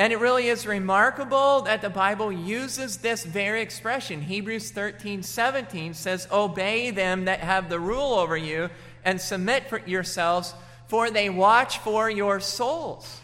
And 0.00 0.12
it 0.12 0.20
really 0.20 0.46
is 0.46 0.64
remarkable 0.64 1.62
that 1.62 1.82
the 1.82 1.90
Bible 1.90 2.30
uses 2.30 2.98
this 2.98 3.24
very 3.24 3.60
expression. 3.62 4.22
Hebrews 4.22 4.70
13 4.70 5.24
17 5.24 5.94
says, 5.94 6.28
Obey 6.30 6.92
them 6.92 7.24
that 7.24 7.40
have 7.40 7.68
the 7.68 7.80
rule 7.80 8.14
over 8.14 8.36
you 8.36 8.70
and 9.04 9.20
submit 9.20 9.68
for 9.68 9.80
yourselves, 9.80 10.54
for 10.86 11.10
they 11.10 11.28
watch 11.28 11.78
for 11.78 12.08
your 12.08 12.38
souls. 12.38 13.20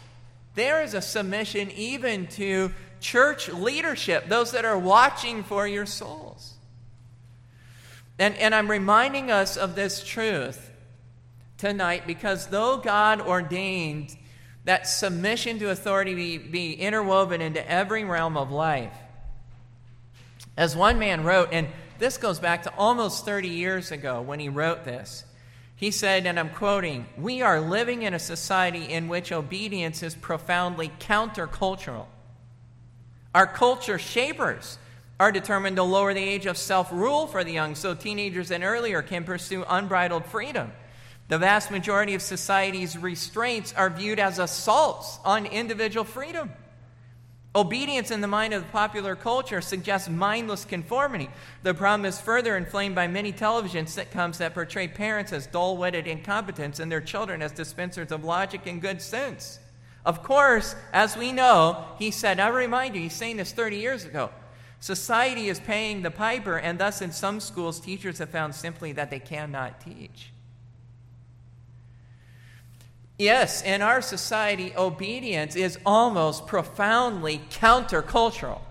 There 0.55 0.83
is 0.83 0.93
a 0.93 1.01
submission 1.01 1.71
even 1.71 2.27
to 2.27 2.71
church 2.99 3.47
leadership, 3.47 4.27
those 4.27 4.51
that 4.51 4.65
are 4.65 4.77
watching 4.77 5.43
for 5.43 5.65
your 5.65 5.85
souls. 5.85 6.54
And, 8.17 8.35
and 8.37 8.55
I'm 8.55 8.69
reminding 8.69 9.29
us 9.31 9.57
of 9.57 9.75
this 9.75 10.03
truth 10.03 10.71
tonight 11.57 12.07
because 12.07 12.47
though 12.47 12.77
God 12.77 13.21
ordained 13.21 14.15
that 14.63 14.87
submission 14.87 15.59
to 15.59 15.69
authority 15.69 16.15
be, 16.15 16.37
be 16.37 16.73
interwoven 16.73 17.41
into 17.41 17.69
every 17.69 18.03
realm 18.03 18.37
of 18.37 18.51
life, 18.51 18.93
as 20.57 20.75
one 20.75 20.97
man 20.97 21.23
wrote, 21.23 21.49
and 21.51 21.67
this 21.99 22.17
goes 22.17 22.39
back 22.39 22.63
to 22.63 22.73
almost 22.75 23.25
30 23.25 23.49
years 23.49 23.91
ago 23.91 24.21
when 24.21 24.39
he 24.39 24.49
wrote 24.49 24.85
this. 24.85 25.25
He 25.75 25.91
said, 25.91 26.25
and 26.25 26.39
I'm 26.39 26.49
quoting, 26.49 27.05
We 27.17 27.41
are 27.41 27.59
living 27.59 28.03
in 28.03 28.13
a 28.13 28.19
society 28.19 28.85
in 28.85 29.07
which 29.09 29.31
obedience 29.31 30.01
is 30.01 30.15
profoundly 30.15 30.91
countercultural. 30.99 32.05
Our 33.33 33.47
culture 33.47 33.99
shapers 33.99 34.77
are 35.19 35.31
determined 35.31 35.77
to 35.77 35.83
lower 35.83 36.13
the 36.13 36.23
age 36.23 36.45
of 36.45 36.57
self 36.57 36.91
rule 36.91 37.27
for 37.27 37.43
the 37.43 37.53
young 37.53 37.75
so 37.75 37.93
teenagers 37.93 38.51
and 38.51 38.63
earlier 38.63 39.01
can 39.01 39.23
pursue 39.23 39.63
unbridled 39.67 40.25
freedom. 40.25 40.71
The 41.27 41.37
vast 41.39 41.71
majority 41.71 42.13
of 42.13 42.21
society's 42.21 42.97
restraints 42.97 43.73
are 43.73 43.89
viewed 43.89 44.19
as 44.19 44.37
assaults 44.37 45.19
on 45.25 45.45
individual 45.45 46.03
freedom. 46.03 46.51
Obedience 47.55 48.11
in 48.11 48.19
the 48.19 48.27
mind 48.27 48.53
of 48.53 48.63
the 48.63 48.69
popular 48.69 49.15
culture 49.15 49.61
suggests 49.61 50.09
mindless 50.09 50.65
conformity. 50.65 51.29
The 51.63 51.73
problem 51.73 52.05
is 52.05 52.19
further 52.19 52.57
inflamed 52.57 52.95
by 52.95 53.07
many 53.07 53.31
television 53.31 53.85
sitcoms 53.85 54.37
that 54.37 54.53
portray 54.53 54.89
parents 54.89 55.31
as 55.31 55.47
dull 55.47 55.77
witted 55.77 56.05
incompetents 56.05 56.81
and 56.81 56.91
their 56.91 56.99
children 56.99 57.41
as 57.41 57.53
dispensers 57.53 58.11
of 58.11 58.25
logic 58.25 58.67
and 58.67 58.81
good 58.81 59.01
sense. 59.01 59.59
Of 60.05 60.21
course, 60.21 60.75
as 60.91 61.15
we 61.15 61.31
know, 61.31 61.85
he 61.97 62.11
said, 62.11 62.41
I 62.41 62.49
remind 62.49 62.93
you, 62.93 63.01
he's 63.01 63.13
saying 63.13 63.37
this 63.37 63.53
30 63.53 63.77
years 63.77 64.03
ago. 64.03 64.29
Society 64.85 65.49
is 65.49 65.59
paying 65.59 66.03
the 66.03 66.11
piper, 66.11 66.59
and 66.59 66.77
thus 66.77 67.01
in 67.01 67.11
some 67.11 67.39
schools, 67.39 67.79
teachers 67.79 68.19
have 68.19 68.29
found 68.29 68.53
simply 68.53 68.91
that 68.91 69.09
they 69.09 69.17
cannot 69.17 69.81
teach. 69.81 70.31
Yes, 73.17 73.63
in 73.63 73.81
our 73.81 73.99
society, 73.99 74.73
obedience 74.77 75.55
is 75.55 75.79
almost 75.87 76.45
profoundly 76.45 77.41
countercultural. 77.49 78.61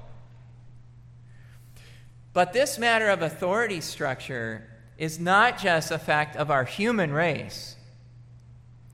But 2.32 2.52
this 2.52 2.78
matter 2.78 3.08
of 3.08 3.20
authority 3.20 3.80
structure 3.80 4.68
is 4.96 5.18
not 5.18 5.58
just 5.58 5.90
a 5.90 5.98
fact 5.98 6.36
of 6.36 6.48
our 6.48 6.62
human 6.62 7.12
race, 7.12 7.74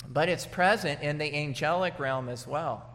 but 0.09 0.31
it's 0.31 0.47
present 0.47 1.03
in 1.03 1.19
the 1.19 1.35
angelic 1.35 1.99
realm 1.99 2.31
as 2.31 2.47
well. 2.47 2.90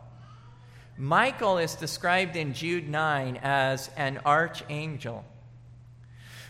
Michael 0.98 1.58
is 1.58 1.76
described 1.76 2.36
in 2.36 2.54
Jude 2.54 2.88
9 2.88 3.40
as 3.44 3.90
an 3.98 4.20
archangel. 4.26 5.26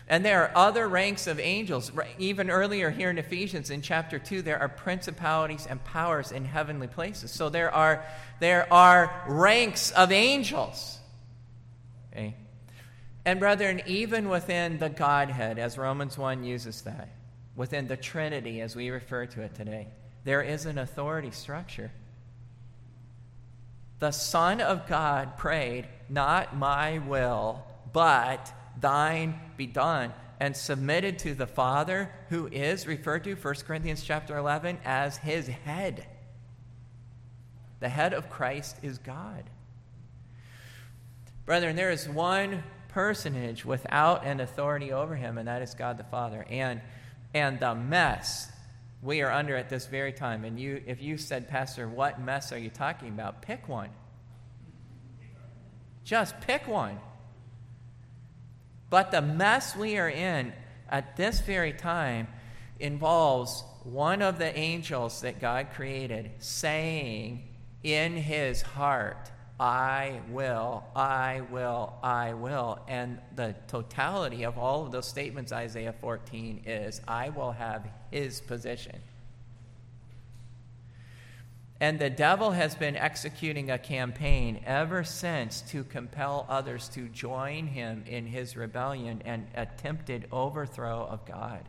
And 0.08 0.24
there 0.24 0.44
are 0.44 0.52
other 0.54 0.88
ranks 0.88 1.26
of 1.26 1.40
angels. 1.40 1.90
Even 2.18 2.48
earlier 2.48 2.90
here 2.90 3.10
in 3.10 3.18
Ephesians 3.18 3.70
in 3.70 3.82
chapter 3.82 4.20
2, 4.20 4.42
there 4.42 4.60
are 4.60 4.68
principalities 4.68 5.66
and 5.68 5.82
powers 5.82 6.30
in 6.30 6.44
heavenly 6.44 6.86
places. 6.86 7.32
So 7.32 7.48
there 7.48 7.74
are, 7.74 8.04
there 8.38 8.72
are 8.72 9.24
ranks 9.26 9.90
of 9.90 10.12
angels. 10.12 10.98
Okay? 12.12 12.36
And 13.24 13.40
brethren, 13.40 13.82
even 13.86 14.28
within 14.28 14.78
the 14.78 14.88
Godhead, 14.88 15.58
as 15.58 15.76
Romans 15.76 16.16
1 16.16 16.44
uses 16.44 16.82
that, 16.82 17.08
within 17.56 17.88
the 17.88 17.96
Trinity 17.96 18.60
as 18.60 18.76
we 18.76 18.90
refer 18.90 19.26
to 19.26 19.42
it 19.42 19.56
today, 19.56 19.88
there 20.22 20.42
is 20.42 20.66
an 20.66 20.78
authority 20.78 21.32
structure. 21.32 21.90
The 23.98 24.10
Son 24.10 24.60
of 24.60 24.86
God 24.86 25.38
prayed, 25.38 25.88
Not 26.08 26.56
my 26.56 26.98
will, 26.98 27.64
but 27.92 28.52
thine 28.78 29.40
be 29.56 29.66
done 29.66 30.12
and 30.38 30.56
submitted 30.56 31.18
to 31.20 31.34
the 31.34 31.46
father 31.46 32.10
who 32.28 32.46
is 32.48 32.86
referred 32.86 33.24
to 33.24 33.34
1 33.34 33.54
corinthians 33.66 34.02
chapter 34.02 34.36
11 34.36 34.78
as 34.84 35.16
his 35.16 35.46
head. 35.46 36.06
The 37.80 37.88
head 37.88 38.12
of 38.12 38.30
christ 38.30 38.76
is 38.82 38.98
god. 38.98 39.44
Brethren 41.46 41.76
there 41.76 41.90
is 41.90 42.08
one 42.08 42.64
personage 42.88 43.64
without 43.64 44.26
an 44.26 44.40
authority 44.40 44.92
over 44.92 45.14
him 45.14 45.38
and 45.38 45.48
that 45.48 45.62
is 45.62 45.74
god 45.74 45.96
the 45.96 46.04
father. 46.04 46.44
And 46.50 46.80
and 47.34 47.60
the 47.60 47.74
mess 47.74 48.50
we 49.02 49.22
are 49.22 49.30
under 49.30 49.56
at 49.56 49.68
this 49.68 49.86
very 49.86 50.12
time. 50.12 50.44
And 50.44 50.58
you 50.58 50.82
if 50.86 51.02
you 51.02 51.18
said 51.18 51.48
pastor 51.48 51.88
what 51.88 52.20
mess 52.20 52.52
are 52.52 52.58
you 52.58 52.70
talking 52.70 53.08
about? 53.08 53.42
Pick 53.42 53.68
one. 53.68 53.90
Just 56.04 56.40
pick 56.40 56.66
one. 56.68 56.98
But 58.90 59.10
the 59.10 59.22
mess 59.22 59.74
we 59.74 59.98
are 59.98 60.08
in 60.08 60.52
at 60.88 61.16
this 61.16 61.40
very 61.40 61.72
time 61.72 62.28
involves 62.78 63.64
one 63.82 64.22
of 64.22 64.38
the 64.38 64.56
angels 64.56 65.20
that 65.22 65.40
God 65.40 65.68
created 65.74 66.30
saying 66.38 67.48
in 67.82 68.16
his 68.16 68.62
heart, 68.62 69.30
I 69.58 70.20
will, 70.28 70.84
I 70.94 71.42
will, 71.50 71.94
I 72.02 72.34
will. 72.34 72.78
And 72.88 73.18
the 73.34 73.54
totality 73.68 74.44
of 74.44 74.58
all 74.58 74.84
of 74.84 74.92
those 74.92 75.08
statements, 75.08 75.50
Isaiah 75.50 75.94
14, 76.00 76.62
is 76.66 77.00
I 77.08 77.30
will 77.30 77.52
have 77.52 77.88
his 78.10 78.40
position. 78.40 79.00
And 81.80 81.98
the 81.98 82.10
devil 82.10 82.52
has 82.52 82.74
been 82.74 82.96
executing 82.96 83.70
a 83.70 83.78
campaign 83.78 84.60
ever 84.64 85.04
since 85.04 85.60
to 85.68 85.84
compel 85.84 86.46
others 86.48 86.88
to 86.90 87.08
join 87.08 87.66
him 87.66 88.04
in 88.06 88.26
his 88.26 88.56
rebellion 88.56 89.22
and 89.24 89.46
attempted 89.54 90.26
overthrow 90.32 91.06
of 91.06 91.26
God. 91.26 91.68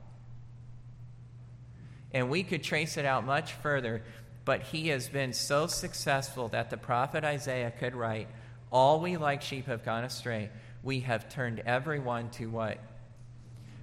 And 2.13 2.29
we 2.29 2.43
could 2.43 2.63
trace 2.63 2.95
it 2.95 3.05
out 3.05 3.25
much 3.25 3.53
further, 3.53 4.01
but 4.47 4.61
he 4.61 4.87
has 4.87 5.09
been 5.09 5.33
so 5.33 5.67
successful 5.67 6.47
that 6.47 6.69
the 6.69 6.77
prophet 6.77 7.25
Isaiah 7.25 7.69
could 7.69 7.93
write, 7.93 8.29
All 8.71 9.01
we 9.01 9.17
like 9.17 9.41
sheep 9.41 9.65
have 9.65 9.83
gone 9.83 10.05
astray. 10.05 10.49
We 10.81 11.01
have 11.01 11.27
turned 11.27 11.59
everyone 11.65 12.29
to 12.31 12.49
what? 12.49 12.77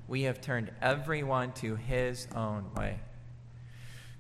We 0.09 0.23
have 0.23 0.41
turned 0.41 0.71
everyone 0.81 1.53
to 1.57 1.77
his 1.77 2.27
own 2.35 2.73
way. 2.75 2.99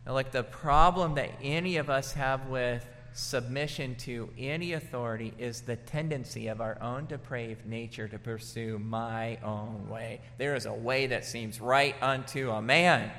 Now, 0.05 0.13
like 0.13 0.33
the 0.33 0.43
problem 0.43 1.15
that 1.15 1.31
any 1.43 1.79
of 1.79 1.89
us 1.89 2.13
have 2.13 2.47
with 2.49 2.87
submission 3.15 3.95
to 4.01 4.29
any 4.39 4.75
authority 4.75 5.33
is 5.39 5.63
the 5.63 5.77
tendency 5.77 6.49
of 6.49 6.61
our 6.61 6.77
own 6.83 7.07
depraved 7.07 7.65
nature 7.65 8.07
to 8.07 8.19
pursue 8.19 8.79
my 8.79 9.39
own 9.43 9.89
way. 9.89 10.21
There 10.37 10.57
is 10.57 10.67
a 10.67 10.75
way 10.75 11.07
that 11.07 11.25
seems 11.25 11.59
right 11.59 11.95
unto 12.03 12.51
a 12.51 12.61
man, 12.61 13.11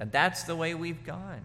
and 0.00 0.10
that's 0.10 0.44
the 0.44 0.56
way 0.56 0.74
we've 0.74 1.04
gone. 1.04 1.42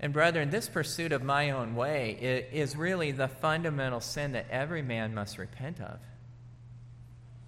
And, 0.00 0.12
brethren, 0.12 0.50
this 0.50 0.68
pursuit 0.68 1.12
of 1.12 1.24
my 1.24 1.50
own 1.50 1.74
way 1.74 2.46
is 2.52 2.76
really 2.76 3.10
the 3.10 3.28
fundamental 3.28 4.00
sin 4.00 4.32
that 4.32 4.46
every 4.50 4.82
man 4.82 5.14
must 5.14 5.38
repent 5.38 5.80
of. 5.80 5.98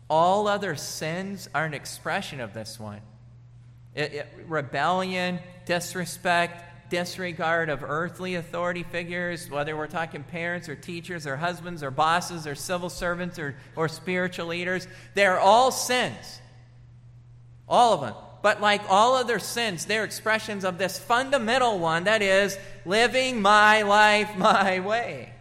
All 0.09 0.49
other 0.49 0.75
sins 0.75 1.49
are 1.55 1.65
an 1.65 1.75
expression 1.75 2.41
of 2.41 2.53
this 2.53 2.81
one. 2.81 3.01
It, 3.95 4.13
it, 4.13 4.27
rebellion, 4.49 5.39
disrespect, 5.67 6.91
disregard 6.91 7.69
of 7.69 7.85
earthly 7.85 8.35
authority 8.35 8.83
figures, 8.83 9.49
whether 9.49 9.77
we're 9.77 9.87
talking 9.87 10.25
parents 10.25 10.69
or 10.69 10.75
teachers 10.75 11.27
or 11.27 11.37
husbands 11.37 11.85
or 11.85 11.93
bosses 11.93 12.47
or 12.49 12.57
civil 12.57 12.91
servants 12.91 13.39
or, 13.39 13.55
or 13.77 13.89
spiritual 13.89 14.47
leaders, 14.47 14.89
they're 15.15 15.39
all 15.39 15.71
sins. 15.71 16.41
All 17.69 17.95
of 17.95 18.01
them. 18.01 18.15
But 18.43 18.61
like 18.61 18.83
all 18.89 19.15
other 19.15 19.39
sins, 19.39 19.85
they're 19.85 20.05
expressions 20.05 20.65
of 20.65 20.79
this 20.79 20.99
fundamental 20.99 21.79
one 21.79 22.05
that 22.05 22.23
is, 22.23 22.57
living 22.85 23.43
my 23.43 23.83
life 23.83 24.37
my 24.37 24.81
way. 24.81 25.33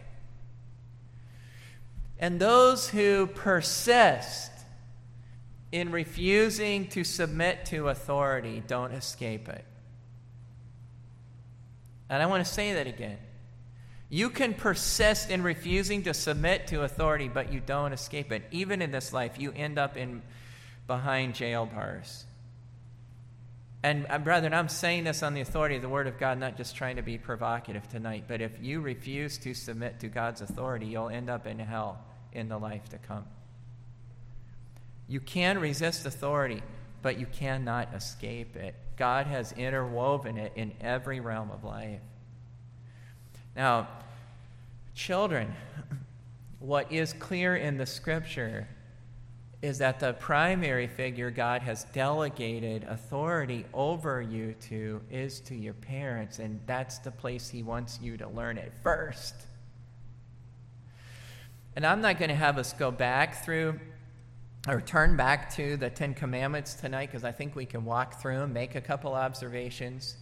And 2.18 2.38
those 2.38 2.88
who 2.88 3.26
persist 3.26 4.50
in 5.72 5.90
refusing 5.90 6.88
to 6.88 7.04
submit 7.04 7.64
to 7.66 7.88
authority, 7.88 8.62
don't 8.66 8.92
escape 8.92 9.48
it. 9.48 9.64
And 12.10 12.22
I 12.22 12.26
want 12.26 12.44
to 12.44 12.52
say 12.52 12.74
that 12.74 12.86
again. 12.86 13.18
You 14.10 14.28
can 14.28 14.54
persist 14.54 15.30
in 15.30 15.42
refusing 15.42 16.02
to 16.02 16.12
submit 16.12 16.66
to 16.66 16.82
authority, 16.82 17.28
but 17.28 17.52
you 17.52 17.60
don't 17.60 17.92
escape 17.92 18.32
it. 18.32 18.42
Even 18.50 18.82
in 18.82 18.90
this 18.90 19.12
life, 19.12 19.38
you 19.38 19.52
end 19.52 19.78
up 19.78 19.96
in 19.96 20.22
behind 20.88 21.36
jail 21.36 21.66
bars. 21.66 22.24
And 23.82 24.06
uh, 24.10 24.18
brethren, 24.18 24.52
I'm 24.52 24.68
saying 24.68 25.04
this 25.04 25.22
on 25.22 25.32
the 25.32 25.40
authority 25.40 25.76
of 25.76 25.82
the 25.82 25.88
Word 25.88 26.06
of 26.06 26.18
God, 26.18 26.38
not 26.38 26.56
just 26.56 26.76
trying 26.76 26.96
to 26.96 27.02
be 27.02 27.16
provocative 27.16 27.88
tonight, 27.88 28.24
but 28.28 28.42
if 28.42 28.52
you 28.60 28.80
refuse 28.80 29.38
to 29.38 29.54
submit 29.54 30.00
to 30.00 30.08
God's 30.08 30.42
authority, 30.42 30.86
you'll 30.86 31.08
end 31.08 31.30
up 31.30 31.46
in 31.46 31.58
hell 31.58 32.04
in 32.32 32.48
the 32.48 32.58
life 32.58 32.88
to 32.90 32.98
come. 32.98 33.24
You 35.08 35.20
can 35.20 35.58
resist 35.58 36.04
authority, 36.04 36.62
but 37.02 37.18
you 37.18 37.26
cannot 37.26 37.94
escape 37.94 38.54
it. 38.54 38.74
God 38.96 39.26
has 39.26 39.52
interwoven 39.52 40.36
it 40.36 40.52
in 40.56 40.72
every 40.80 41.20
realm 41.20 41.50
of 41.50 41.64
life. 41.64 42.00
Now, 43.56 43.88
children, 44.94 45.54
what 46.58 46.92
is 46.92 47.14
clear 47.14 47.56
in 47.56 47.78
the 47.78 47.86
scripture 47.86 48.68
is 49.62 49.78
that 49.78 50.00
the 50.00 50.14
primary 50.14 50.86
figure 50.86 51.30
God 51.30 51.60
has 51.62 51.84
delegated 51.84 52.84
authority 52.84 53.66
over 53.74 54.22
you 54.22 54.54
to 54.68 55.02
is 55.10 55.40
to 55.40 55.54
your 55.54 55.74
parents, 55.74 56.38
and 56.38 56.60
that's 56.66 56.98
the 56.98 57.10
place 57.10 57.48
He 57.48 57.62
wants 57.62 57.98
you 58.00 58.16
to 58.16 58.28
learn 58.28 58.56
it 58.56 58.72
first. 58.82 59.34
And 61.76 61.86
I'm 61.86 62.00
not 62.00 62.18
going 62.18 62.30
to 62.30 62.34
have 62.34 62.56
us 62.56 62.72
go 62.72 62.90
back 62.90 63.44
through 63.44 63.78
or 64.66 64.80
turn 64.80 65.16
back 65.16 65.54
to 65.56 65.76
the 65.76 65.90
Ten 65.90 66.14
Commandments 66.14 66.74
tonight 66.74 67.06
because 67.06 67.24
I 67.24 67.32
think 67.32 67.54
we 67.54 67.66
can 67.66 67.84
walk 67.84 68.20
through 68.20 68.38
them, 68.38 68.52
make 68.52 68.74
a 68.74 68.80
couple 68.80 69.14
observations. 69.14 70.16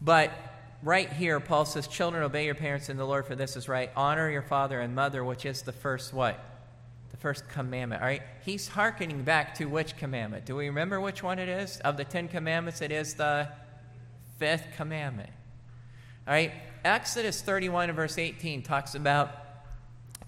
But 0.00 0.32
right 0.82 1.10
here, 1.12 1.38
Paul 1.38 1.64
says, 1.64 1.86
Children, 1.86 2.22
obey 2.22 2.46
your 2.46 2.54
parents 2.54 2.88
in 2.88 2.96
the 2.96 3.06
Lord, 3.06 3.26
for 3.26 3.36
this 3.36 3.56
is 3.56 3.68
right. 3.68 3.90
Honor 3.94 4.30
your 4.30 4.42
father 4.42 4.80
and 4.80 4.94
mother, 4.94 5.22
which 5.22 5.46
is 5.46 5.62
the 5.62 5.72
first 5.72 6.12
what? 6.12 6.51
First 7.22 7.48
commandment. 7.48 8.02
All 8.02 8.08
right? 8.08 8.22
He's 8.44 8.66
hearkening 8.66 9.22
back 9.22 9.54
to 9.54 9.66
which 9.66 9.96
commandment? 9.96 10.44
Do 10.44 10.56
we 10.56 10.66
remember 10.66 11.00
which 11.00 11.22
one 11.22 11.38
it 11.38 11.48
is? 11.48 11.78
Of 11.78 11.96
the 11.96 12.02
Ten 12.02 12.26
Commandments, 12.26 12.82
it 12.82 12.90
is 12.90 13.14
the 13.14 13.48
fifth 14.40 14.66
commandment. 14.76 15.30
All 16.26 16.34
right? 16.34 16.50
Exodus 16.84 17.40
31 17.40 17.92
verse 17.92 18.18
18 18.18 18.62
talks 18.62 18.96
about 18.96 19.30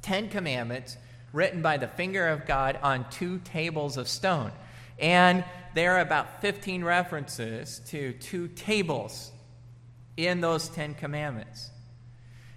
Ten 0.02 0.28
Commandments 0.28 0.96
written 1.32 1.62
by 1.62 1.78
the 1.78 1.88
finger 1.88 2.28
of 2.28 2.46
God 2.46 2.78
on 2.80 3.10
two 3.10 3.40
tables 3.40 3.96
of 3.96 4.06
stone. 4.06 4.52
And 5.00 5.44
there 5.74 5.96
are 5.96 6.00
about 6.00 6.42
15 6.42 6.84
references 6.84 7.80
to 7.88 8.12
two 8.12 8.46
tables 8.46 9.32
in 10.16 10.40
those 10.40 10.68
Ten 10.68 10.94
Commandments. 10.94 11.70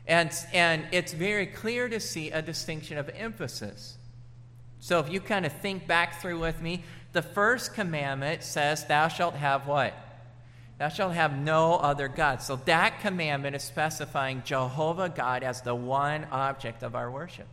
And, 0.06 0.32
and 0.54 0.86
it's 0.92 1.12
very 1.12 1.48
clear 1.48 1.90
to 1.90 2.00
see 2.00 2.30
a 2.30 2.44
distinction 2.44 3.00
of 3.00 3.10
emphasis. 3.10 3.97
So 4.80 5.00
if 5.00 5.12
you 5.12 5.20
kind 5.20 5.46
of 5.46 5.54
think 5.54 5.88
back 5.88 6.22
through 6.22 6.40
with 6.40 6.62
me, 6.62 6.84
the 7.14 7.22
first 7.22 7.74
commandment 7.74 8.44
says, 8.44 8.86
Thou 8.86 9.08
shalt 9.08 9.36
have 9.36 9.68
what? 9.68 9.94
Thou 10.78 10.90
shalt 10.90 11.14
have 11.14 11.36
no 11.38 11.74
other 11.76 12.08
God. 12.08 12.42
So 12.42 12.58
that 12.66 13.00
commandment 13.02 13.56
is 13.56 13.64
specifying 13.64 14.44
Jehovah 14.46 15.10
God 15.10 15.44
as 15.44 15.62
the 15.62 15.74
one 15.74 16.26
object 16.32 16.84
of 16.84 16.96
our 16.96 17.10
worship. 17.10 17.48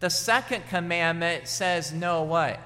The 0.00 0.10
second 0.10 0.68
commandment 0.68 1.46
says 1.46 1.92
no 1.92 2.24
what? 2.24 2.60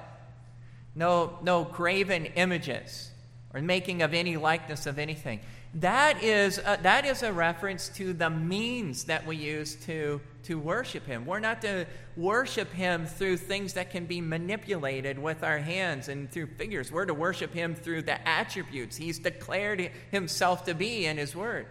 No, 0.95 1.37
no 1.43 1.63
graven 1.63 2.25
images 2.25 3.11
or 3.53 3.61
making 3.61 4.01
of 4.01 4.13
any 4.13 4.37
likeness 4.37 4.87
of 4.87 4.97
anything. 4.97 5.39
That 5.75 6.23
is, 6.23 6.57
a, 6.57 6.79
that 6.81 7.05
is 7.05 7.21
a 7.21 7.31
reference 7.31 7.89
to 7.89 8.11
the 8.13 8.29
means 8.29 9.03
that 9.03 9.27
we 9.27 9.35
use 9.35 9.75
to, 9.85 10.19
to 10.43 10.57
worship 10.57 11.05
Him. 11.05 11.27
We're 11.27 11.39
not 11.39 11.61
to 11.61 11.85
worship 12.17 12.73
Him 12.73 13.05
through 13.05 13.37
things 13.37 13.73
that 13.73 13.91
can 13.91 14.05
be 14.05 14.19
manipulated 14.19 15.19
with 15.19 15.43
our 15.43 15.59
hands 15.59 16.09
and 16.09 16.29
through 16.31 16.47
figures. 16.47 16.91
We're 16.91 17.05
to 17.05 17.13
worship 17.13 17.53
Him 17.53 17.75
through 17.75 18.03
the 18.03 18.27
attributes 18.27 18.97
He's 18.97 19.19
declared 19.19 19.91
Himself 20.09 20.65
to 20.65 20.73
be 20.73 21.05
in 21.05 21.17
His 21.17 21.35
Word. 21.35 21.67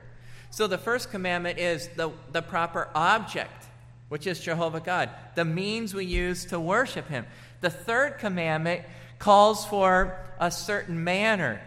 So 0.50 0.68
the 0.68 0.78
first 0.78 1.10
commandment 1.10 1.58
is 1.58 1.88
the, 1.88 2.12
the 2.30 2.40
proper 2.40 2.88
object, 2.94 3.66
which 4.10 4.28
is 4.28 4.38
Jehovah 4.38 4.80
God, 4.80 5.10
the 5.34 5.44
means 5.44 5.92
we 5.92 6.04
use 6.04 6.44
to 6.46 6.60
worship 6.60 7.08
Him. 7.08 7.26
The 7.62 7.70
third 7.70 8.18
commandment 8.18 8.84
calls 9.18 9.66
for 9.66 10.16
a 10.38 10.52
certain 10.52 11.02
manner 11.02 11.60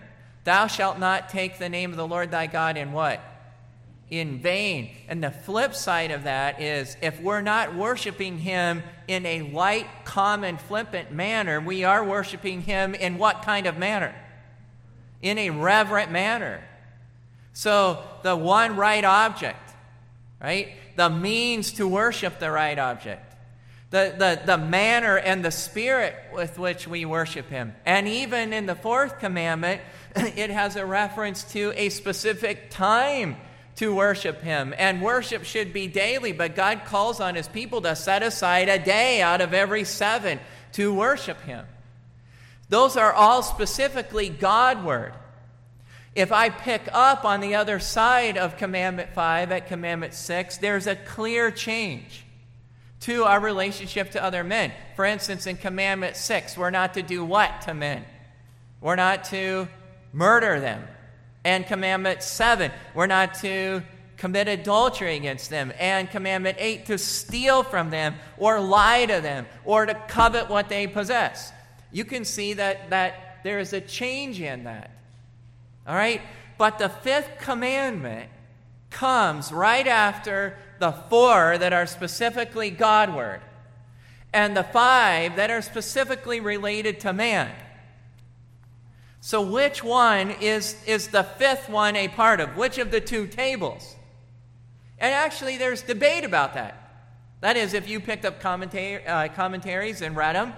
Thou 0.44 0.68
shalt 0.68 1.00
not 1.00 1.30
take 1.30 1.60
the 1.60 1.70
name 1.70 1.92
of 1.92 1.98
the 1.98 2.08
Lord 2.08 2.32
thy 2.32 2.48
God 2.48 2.78
in 2.78 2.92
what? 2.92 3.22
In 4.10 4.40
vain. 4.40 4.90
And 5.08 5.24
the 5.24 5.32
flip 5.32 5.76
side 5.76 6.12
of 6.12 6.24
that 6.24 6.62
is 6.62 6.98
if 7.02 7.20
we're 7.22 7.42
not 7.42 7.76
worshiping 7.76 8.40
him 8.40 8.84
in 9.08 9.26
a 9.26 9.42
light, 9.42 9.88
common, 10.04 10.58
flippant 10.58 11.12
manner, 11.12 11.62
we 11.62 11.84
are 11.84 12.04
worshiping 12.04 12.62
him 12.62 12.96
in 12.96 13.18
what 13.18 13.44
kind 13.44 13.68
of 13.68 13.78
manner? 13.78 14.16
In 15.22 15.38
a 15.38 15.52
reverent 15.52 16.12
manner. 16.12 16.64
So 17.54 18.04
the 18.24 18.36
one 18.36 18.76
right 18.76 19.04
object, 19.04 19.74
right? 20.42 20.70
The 20.96 21.10
means 21.10 21.74
to 21.74 21.88
worship 21.88 22.40
the 22.40 22.52
right 22.52 22.78
object 22.78 23.32
the, 23.92 24.16
the, 24.18 24.42
the 24.46 24.58
manner 24.58 25.18
and 25.18 25.44
the 25.44 25.52
spirit 25.52 26.16
with 26.34 26.58
which 26.58 26.88
we 26.88 27.06
worship 27.06 27.50
Him. 27.50 27.76
And 27.86 28.08
even 28.08 28.54
in 28.54 28.66
the 28.66 28.76
fourth 28.76 29.20
commandment, 29.20 29.82
it 30.16 30.50
has 30.50 30.76
a 30.76 30.86
reference 30.86 31.44
to 31.54 31.74
a 31.76 31.90
specific 31.90 32.70
time 32.70 33.38
to 33.78 33.96
worship 33.96 34.42
Him. 34.42 34.74
And 34.78 35.02
worship 35.02 35.44
should 35.44 35.74
be 35.74 35.88
daily, 35.88 36.34
but 36.34 36.56
God 36.56 36.84
calls 36.86 37.20
on 37.20 37.36
His 37.36 37.48
people 37.48 37.82
to 37.82 37.96
set 37.96 38.24
aside 38.24 38.70
a 38.70 38.78
day 38.78 39.22
out 39.22 39.42
of 39.42 39.54
every 39.54 39.84
seven 39.84 40.40
to 40.74 40.94
worship 40.94 41.40
Him. 41.42 41.66
Those 42.70 42.98
are 42.98 43.12
all 43.12 43.44
specifically 43.44 44.30
Godward. 44.30 45.14
If 46.14 46.32
I 46.32 46.50
pick 46.50 46.84
up 46.92 47.24
on 47.24 47.40
the 47.40 47.56
other 47.56 47.80
side 47.80 48.38
of 48.38 48.58
Commandment 48.58 49.14
5 49.14 49.52
at 49.52 49.68
Commandment 49.68 50.14
6, 50.14 50.58
there's 50.58 50.88
a 50.88 50.96
clear 50.96 51.52
change 51.52 52.26
to 53.02 53.24
our 53.24 53.40
relationship 53.40 54.12
to 54.12 54.24
other 54.24 54.44
men. 54.44 54.72
For 54.96 55.06
instance, 55.06 55.48
in 55.48 55.58
Commandment 55.58 56.18
6, 56.18 56.58
we're 56.58 56.70
not 56.70 56.96
to 56.96 57.02
do 57.02 57.24
what 57.24 57.62
to 57.62 57.74
men? 57.74 58.06
We're 58.82 58.96
not 58.96 59.24
to 59.26 59.68
murder 60.14 60.60
them. 60.60 60.88
And 61.44 61.66
Commandment 61.66 62.22
7, 62.24 62.72
we're 62.94 63.08
not 63.08 63.34
to 63.36 63.82
commit 64.18 64.48
adultery 64.48 65.16
against 65.16 65.50
them. 65.50 65.74
And 65.80 66.10
Commandment 66.10 66.58
8, 66.60 66.86
to 66.88 66.98
steal 66.98 67.64
from 67.64 67.90
them 67.90 68.16
or 68.38 68.60
lie 68.60 69.06
to 69.08 69.20
them 69.22 69.48
or 69.66 69.86
to 69.86 69.96
covet 70.08 70.50
what 70.50 70.70
they 70.70 70.86
possess. 70.86 71.52
You 71.92 72.06
can 72.06 72.24
see 72.24 72.54
that, 72.54 72.92
that 72.92 73.40
there 73.44 73.60
is 73.60 73.74
a 73.74 73.82
change 73.82 74.40
in 74.40 74.66
that. 74.66 74.92
All 75.88 75.96
right? 75.96 76.22
But 76.58 76.78
the 76.78 76.90
fifth 76.90 77.40
commandment 77.40 78.30
comes 78.92 79.52
right 79.52 79.88
after 79.88 80.56
the 80.80 80.92
four 80.92 81.58
that 81.58 81.74
are 81.74 81.88
specifically 81.88 82.70
Godward 82.70 83.42
and 84.34 84.56
the 84.56 84.64
five 84.64 85.36
that 85.38 85.50
are 85.50 85.62
specifically 85.62 86.40
related 86.40 87.00
to 87.02 87.14
man. 87.14 87.52
So, 89.24 89.42
which 89.44 89.84
one 89.84 90.32
is, 90.32 90.76
is 90.88 91.10
the 91.10 91.24
fifth 91.24 91.70
one 91.70 91.96
a 91.96 92.08
part 92.08 92.40
of? 92.40 92.58
Which 92.58 92.80
of 92.80 92.90
the 92.90 93.00
two 93.00 93.28
tables? 93.28 93.96
And 94.98 95.14
actually, 95.14 95.58
there's 95.58 95.84
debate 95.84 96.26
about 96.26 96.56
that. 96.56 96.78
That 97.42 97.56
is, 97.56 97.76
if 97.76 97.88
you 97.88 98.00
picked 98.00 98.26
up 98.26 98.44
uh, 98.44 99.28
commentaries 99.30 100.02
and 100.02 100.16
read 100.16 100.36
them, 100.36 100.54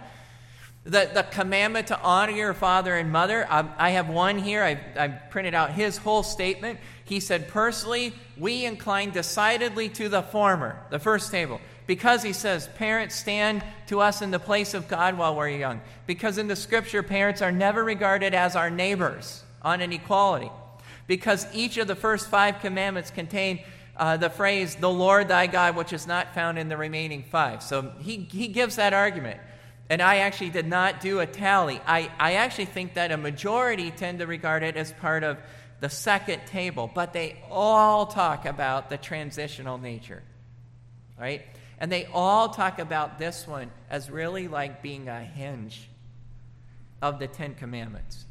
the, 0.86 1.10
the 1.14 1.24
commandment 1.24 1.88
to 1.88 2.02
honor 2.02 2.32
your 2.32 2.54
father 2.54 2.96
and 2.96 3.12
mother, 3.12 3.46
I, 3.50 3.66
I 3.78 3.90
have 3.92 4.08
one 4.08 4.38
here. 4.38 4.64
I, 4.64 4.80
I 4.98 5.08
printed 5.10 5.54
out 5.54 5.72
his 5.72 5.98
whole 5.98 6.24
statement. 6.24 6.80
He 7.04 7.20
said, 7.20 7.50
personally, 7.50 8.14
we 8.38 8.66
incline 8.66 9.12
decidedly 9.12 9.90
to 9.90 10.08
the 10.08 10.22
former, 10.22 10.78
the 10.90 11.00
first 11.00 11.32
table. 11.32 11.60
Because 11.86 12.24
he 12.24 12.34
says, 12.34 12.68
parents 12.76 13.16
stand 13.16 13.64
to 13.88 14.00
us 14.00 14.22
in 14.22 14.32
the 14.32 14.40
place 14.40 14.74
of 14.74 14.88
God 14.88 15.18
while 15.18 15.36
we're 15.36 15.50
young. 15.50 15.82
Because 16.08 16.38
in 16.38 16.48
the 16.48 16.56
scripture, 16.56 17.04
parents 17.04 17.42
are 17.42 17.52
never 17.52 17.84
regarded 17.84 18.34
as 18.34 18.56
our 18.56 18.70
neighbors 18.70 19.44
on 19.62 19.82
an 19.82 19.92
equality. 19.92 20.50
Because 21.08 21.46
each 21.54 21.78
of 21.78 21.88
the 21.88 21.96
first 21.96 22.30
five 22.30 22.60
commandments 22.60 23.12
contain 23.12 23.62
uh, 23.98 24.18
the 24.18 24.30
phrase, 24.30 24.76
the 24.76 24.90
Lord 24.90 25.28
thy 25.28 25.48
God, 25.48 25.76
which 25.76 25.94
is 25.94 26.08
not 26.08 26.34
found 26.34 26.58
in 26.58 26.70
the 26.70 26.78
remaining 26.78 27.24
five. 27.24 27.62
So 27.62 27.92
he, 28.00 28.18
he 28.32 28.48
gives 28.48 28.78
that 28.78 28.94
argument. 28.94 29.40
And 29.90 30.02
I 30.02 30.18
actually 30.18 30.50
did 30.50 30.66
not 30.66 31.02
do 31.02 31.20
a 31.20 31.26
tally. 31.26 31.82
I, 31.86 32.10
I 32.18 32.36
actually 32.36 32.66
think 32.66 32.94
that 32.96 33.12
a 33.12 33.18
majority 33.18 33.92
tend 33.92 34.20
to 34.20 34.28
regard 34.28 34.64
it 34.64 34.78
as 34.78 34.94
part 34.94 35.24
of 35.24 35.38
the 35.82 35.90
second 35.90 36.42
table, 36.48 36.90
but 36.94 37.12
they 37.12 37.38
all 37.52 38.06
talk 38.06 38.46
about 38.46 38.90
the 38.90 38.98
transitional 38.98 39.78
nature, 39.78 40.24
right? 41.20 41.42
And 41.80 41.92
they 41.92 42.06
all 42.14 42.50
talk 42.50 42.80
about 42.80 43.20
this 43.20 43.48
one 43.48 43.72
as 43.90 44.10
really 44.10 44.48
like 44.48 44.82
being 44.82 45.10
a 45.10 45.22
hinge 45.22 45.90
of 47.02 47.20
the 47.20 47.28
Ten 47.28 47.56
Commandments. 47.56 48.26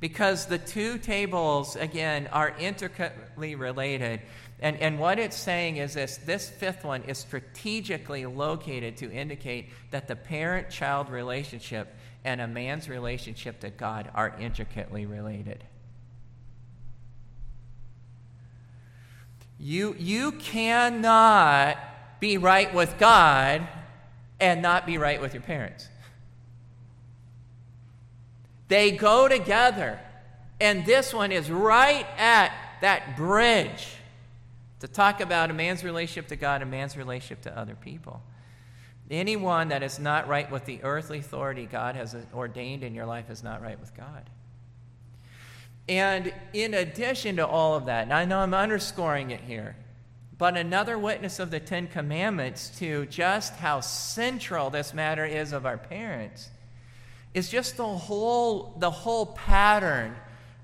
Because 0.00 0.46
the 0.46 0.56
two 0.56 0.96
tables, 0.96 1.76
again, 1.76 2.26
are 2.32 2.54
intricately 2.58 3.54
related. 3.54 4.22
And, 4.60 4.78
and 4.78 4.98
what 4.98 5.18
it's 5.18 5.36
saying 5.36 5.76
is 5.76 5.94
this 5.94 6.16
this 6.18 6.48
fifth 6.48 6.84
one 6.84 7.02
is 7.02 7.18
strategically 7.18 8.24
located 8.24 8.96
to 8.98 9.12
indicate 9.12 9.70
that 9.90 10.08
the 10.08 10.16
parent 10.16 10.70
child 10.70 11.10
relationship 11.10 11.94
and 12.24 12.40
a 12.40 12.46
man's 12.46 12.88
relationship 12.88 13.60
to 13.60 13.70
God 13.70 14.10
are 14.14 14.34
intricately 14.38 15.06
related. 15.06 15.64
You, 19.58 19.94
you 19.98 20.32
cannot 20.32 21.76
be 22.20 22.38
right 22.38 22.72
with 22.72 22.98
God 22.98 23.66
and 24.38 24.62
not 24.62 24.86
be 24.86 24.98
right 24.98 25.20
with 25.20 25.34
your 25.34 25.42
parents. 25.42 25.88
They 28.68 28.92
go 28.92 29.26
together. 29.26 29.98
And 30.60 30.86
this 30.86 31.12
one 31.12 31.32
is 31.32 31.50
right 31.50 32.06
at 32.18 32.52
that 32.82 33.16
bridge 33.16 33.88
to 34.80 34.88
talk 34.88 35.20
about 35.20 35.50
a 35.50 35.54
man's 35.54 35.82
relationship 35.82 36.28
to 36.28 36.36
God 36.36 36.62
and 36.62 36.70
man's 36.70 36.96
relationship 36.96 37.42
to 37.42 37.58
other 37.58 37.74
people. 37.74 38.22
Anyone 39.10 39.68
that 39.68 39.82
is 39.82 39.98
not 39.98 40.28
right 40.28 40.48
with 40.50 40.66
the 40.66 40.80
earthly 40.84 41.18
authority 41.18 41.66
God 41.66 41.96
has 41.96 42.16
ordained 42.32 42.84
in 42.84 42.94
your 42.94 43.06
life 43.06 43.28
is 43.28 43.42
not 43.42 43.60
right 43.60 43.78
with 43.80 43.94
God. 43.96 44.30
And 45.88 46.32
in 46.52 46.74
addition 46.74 47.36
to 47.36 47.46
all 47.46 47.74
of 47.74 47.86
that, 47.86 48.04
and 48.04 48.12
I 48.12 48.24
know 48.24 48.38
I'm 48.38 48.54
underscoring 48.54 49.32
it 49.32 49.40
here, 49.40 49.74
but 50.40 50.56
another 50.56 50.98
witness 50.98 51.38
of 51.38 51.50
the 51.50 51.60
Ten 51.60 51.86
Commandments 51.86 52.70
to 52.78 53.04
just 53.06 53.54
how 53.56 53.80
central 53.80 54.70
this 54.70 54.94
matter 54.94 55.26
is 55.26 55.52
of 55.52 55.66
our 55.66 55.76
parents 55.76 56.48
is 57.34 57.50
just 57.50 57.76
the 57.76 57.86
whole, 57.86 58.74
the 58.78 58.90
whole 58.90 59.26
pattern 59.26 60.16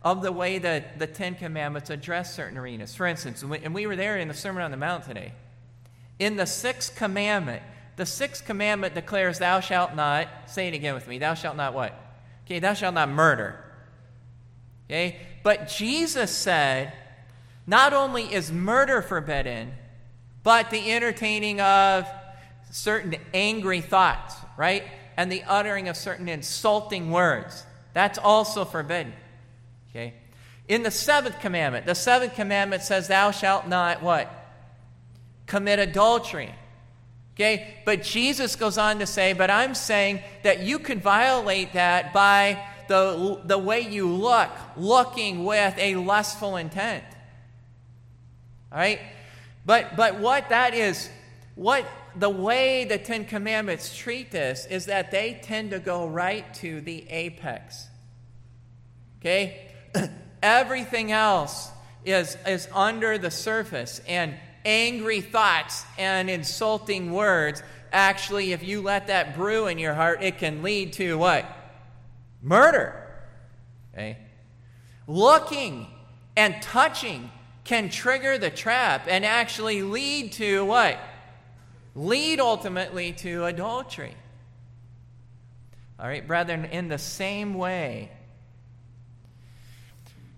of 0.03 0.23
the 0.23 0.33
way 0.33 0.59
that 0.59 0.99
the 0.99 1.07
Ten 1.07 1.35
Commandments 1.35 1.91
address 1.91 2.35
certain 2.35 2.57
arenas. 2.57 2.95
For 2.95 3.07
instance, 3.07 3.43
and 3.43 3.75
we 3.75 3.87
were 3.87 3.97
there 3.97 4.17
in 4.17 4.29
the 4.29 4.35
Sermon 4.35 4.63
on 4.63 4.71
the 4.71 4.79
Mount 4.79 5.05
today. 5.05 5.35
In 6.19 6.37
the 6.37 6.47
sixth 6.47 6.97
commandment, 6.97 7.63
the 7.97 8.07
sixth 8.07 8.47
commandment 8.47 8.95
declares, 8.95 9.41
Thou 9.41 9.61
shalt 9.61 9.95
not, 9.95 10.27
say 10.47 10.69
it 10.69 10.75
again 10.75 10.95
with 10.95 11.07
me, 11.07 11.19
thou 11.19 11.35
shalt 11.35 11.55
not 11.55 11.75
what? 11.75 11.93
Okay, 12.47 12.61
thou 12.61 12.73
shalt 12.73 12.95
not 12.95 13.11
murder. 13.11 13.63
Okay? 14.89 15.21
But 15.43 15.69
Jesus 15.69 16.31
said, 16.31 16.95
not 17.67 17.93
only 17.93 18.33
is 18.33 18.53
murder 18.53 19.03
forbidden, 19.03 19.73
but 20.43 20.71
the 20.71 20.93
entertaining 20.93 21.61
of 21.61 22.07
certain 22.71 23.17
angry 23.35 23.81
thoughts, 23.81 24.37
right? 24.57 24.85
And 25.17 25.33
the 25.33 25.43
uttering 25.45 25.89
of 25.89 25.97
certain 25.97 26.29
insulting 26.29 27.11
words. 27.11 27.65
That's 27.95 28.19
also 28.19 28.65
forbidden. 28.65 29.13
Okay? 29.91 30.15
In 30.69 30.83
the 30.83 30.91
seventh 30.91 31.41
commandment, 31.41 31.87
the 31.87 31.95
seventh 31.95 32.35
commandment 32.35 32.83
says, 32.83 33.09
Thou 33.09 33.31
shalt 33.31 33.67
not 33.67 34.03
what? 34.03 34.31
Commit 35.47 35.79
adultery. 35.79 36.55
Okay? 37.35 37.79
But 37.85 38.03
Jesus 38.03 38.57
goes 38.57 38.79
on 38.79 38.99
to 38.99 39.07
say, 39.07 39.33
But 39.33 39.51
I'm 39.51 39.75
saying 39.75 40.21
that 40.43 40.61
you 40.61 40.79
can 40.79 41.01
violate 41.01 41.73
that 41.73 42.13
by 42.13 42.63
the, 42.89 43.41
the 43.45 43.59
way 43.59 43.81
you 43.81 44.09
look, 44.09 44.51
looking 44.77 45.45
with 45.45 45.75
a 45.79 45.97
lustful 45.97 46.57
intent. 46.57 47.05
All 48.77 48.83
right? 48.83 49.01
But, 49.65 49.97
but 49.97 50.19
what 50.19 50.51
that 50.51 50.75
is, 50.75 51.09
what 51.55 51.87
the 52.15 52.29
way 52.29 52.85
the 52.85 52.99
Ten 52.99 53.25
Commandments 53.25 53.97
treat 53.97 54.31
this 54.31 54.67
is 54.67 54.85
that 54.85 55.11
they 55.11 55.41
tend 55.43 55.71
to 55.71 55.79
go 55.79 56.07
right 56.07 56.53
to 56.57 56.83
the 56.83 57.09
apex. 57.09 57.89
Okay? 59.19 59.71
Everything 60.43 61.11
else 61.11 61.71
is, 62.05 62.37
is 62.47 62.69
under 62.75 63.17
the 63.17 63.31
surface, 63.31 64.03
and 64.07 64.35
angry 64.67 65.23
thoughts 65.23 65.87
and 65.97 66.29
insulting 66.29 67.13
words 67.13 67.63
actually, 67.95 68.53
if 68.53 68.63
you 68.63 68.83
let 68.83 69.07
that 69.07 69.35
brew 69.35 69.69
in 69.69 69.79
your 69.79 69.95
heart, 69.95 70.23
it 70.23 70.37
can 70.37 70.63
lead 70.63 70.93
to 70.93 71.17
what? 71.17 71.47
Murder. 72.43 73.09
Okay? 73.95 74.19
Looking 75.07 75.87
and 76.37 76.61
touching 76.61 77.31
can 77.67 77.91
trigger 77.91 78.39
the 78.39 78.49
trap 78.49 79.07
and 79.09 79.25
actually 79.25 79.83
lead 79.83 80.33
to 80.33 80.65
what? 80.65 80.99
Lead 81.97 82.39
ultimately 82.39 83.13
to 83.13 83.45
adultery. 83.45 84.15
All 85.99 86.07
right, 86.07 86.27
brethren, 86.27 86.67
in 86.67 86.89
the 86.89 86.99
same 86.99 87.55
way, 87.55 88.11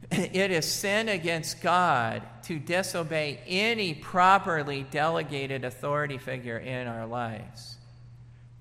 it 0.10 0.50
is 0.50 0.64
sin 0.64 1.08
against 1.10 1.60
God 1.60 2.22
to 2.44 2.58
disobey 2.58 3.40
any 3.46 3.92
properly 3.92 4.84
delegated 4.90 5.64
authority 5.64 6.16
figure 6.16 6.56
in 6.56 6.86
our 6.86 7.06
lives. 7.06 7.76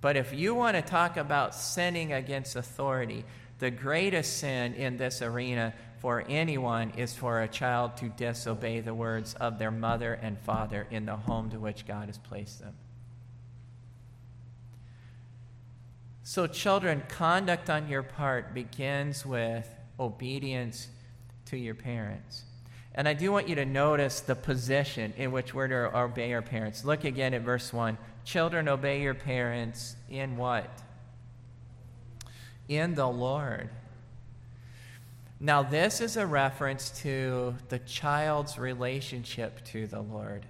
But 0.02 0.18
if 0.18 0.34
you 0.34 0.54
want 0.54 0.76
to 0.76 0.82
talk 0.82 1.16
about 1.16 1.56
sinning 1.56 2.12
against 2.12 2.58
authority, 2.58 3.24
the 3.60 3.72
greatest 3.72 4.38
sin 4.38 4.74
in 4.74 4.98
this 4.98 5.22
arena 5.22 5.74
for 6.00 6.24
anyone 6.30 6.92
is 6.92 7.14
for 7.14 7.42
a 7.42 7.48
child 7.48 7.98
to 7.98 8.10
disobey 8.10 8.80
the 8.82 8.94
words 8.94 9.34
of 9.36 9.60
their 9.60 9.72
mother 9.72 10.14
and 10.14 10.40
father 10.40 10.88
in 10.92 11.06
the 11.06 11.16
home 11.16 11.50
to 11.50 11.60
which 11.60 11.88
God 11.88 12.08
has 12.08 12.18
placed 12.18 12.60
them. 12.60 12.74
So, 16.24 16.46
children, 16.46 17.04
conduct 17.08 17.70
on 17.70 17.88
your 17.88 18.04
part 18.04 18.54
begins 18.54 19.26
with 19.26 19.68
obedience 20.00 20.90
to 21.46 21.58
your 21.58 21.76
parents. 21.76 22.44
And 22.94 23.08
I 23.08 23.14
do 23.14 23.32
want 23.32 23.48
you 23.48 23.56
to 23.56 23.66
notice 23.66 24.20
the 24.20 24.36
position 24.36 25.14
in 25.18 25.32
which 25.32 25.54
we're 25.54 25.68
to 25.68 25.98
obey 25.98 26.34
our 26.34 26.42
parents. 26.42 26.84
Look 26.84 27.06
again 27.06 27.34
at 27.34 27.44
verse 27.44 27.72
1. 27.72 27.98
Children, 28.26 28.68
obey 28.68 29.02
your 29.02 29.14
parents 29.14 29.96
in 30.10 30.36
what? 30.36 30.70
In 32.68 32.96
the 32.96 33.08
Lord. 33.08 33.70
Now, 35.40 35.64
this 35.64 36.02
is 36.02 36.18
a 36.18 36.26
reference 36.26 36.90
to 37.02 37.56
the 37.70 37.80
child's 37.80 38.58
relationship 38.58 39.64
to 39.66 39.88
the 39.88 40.02
Lord. 40.02 40.46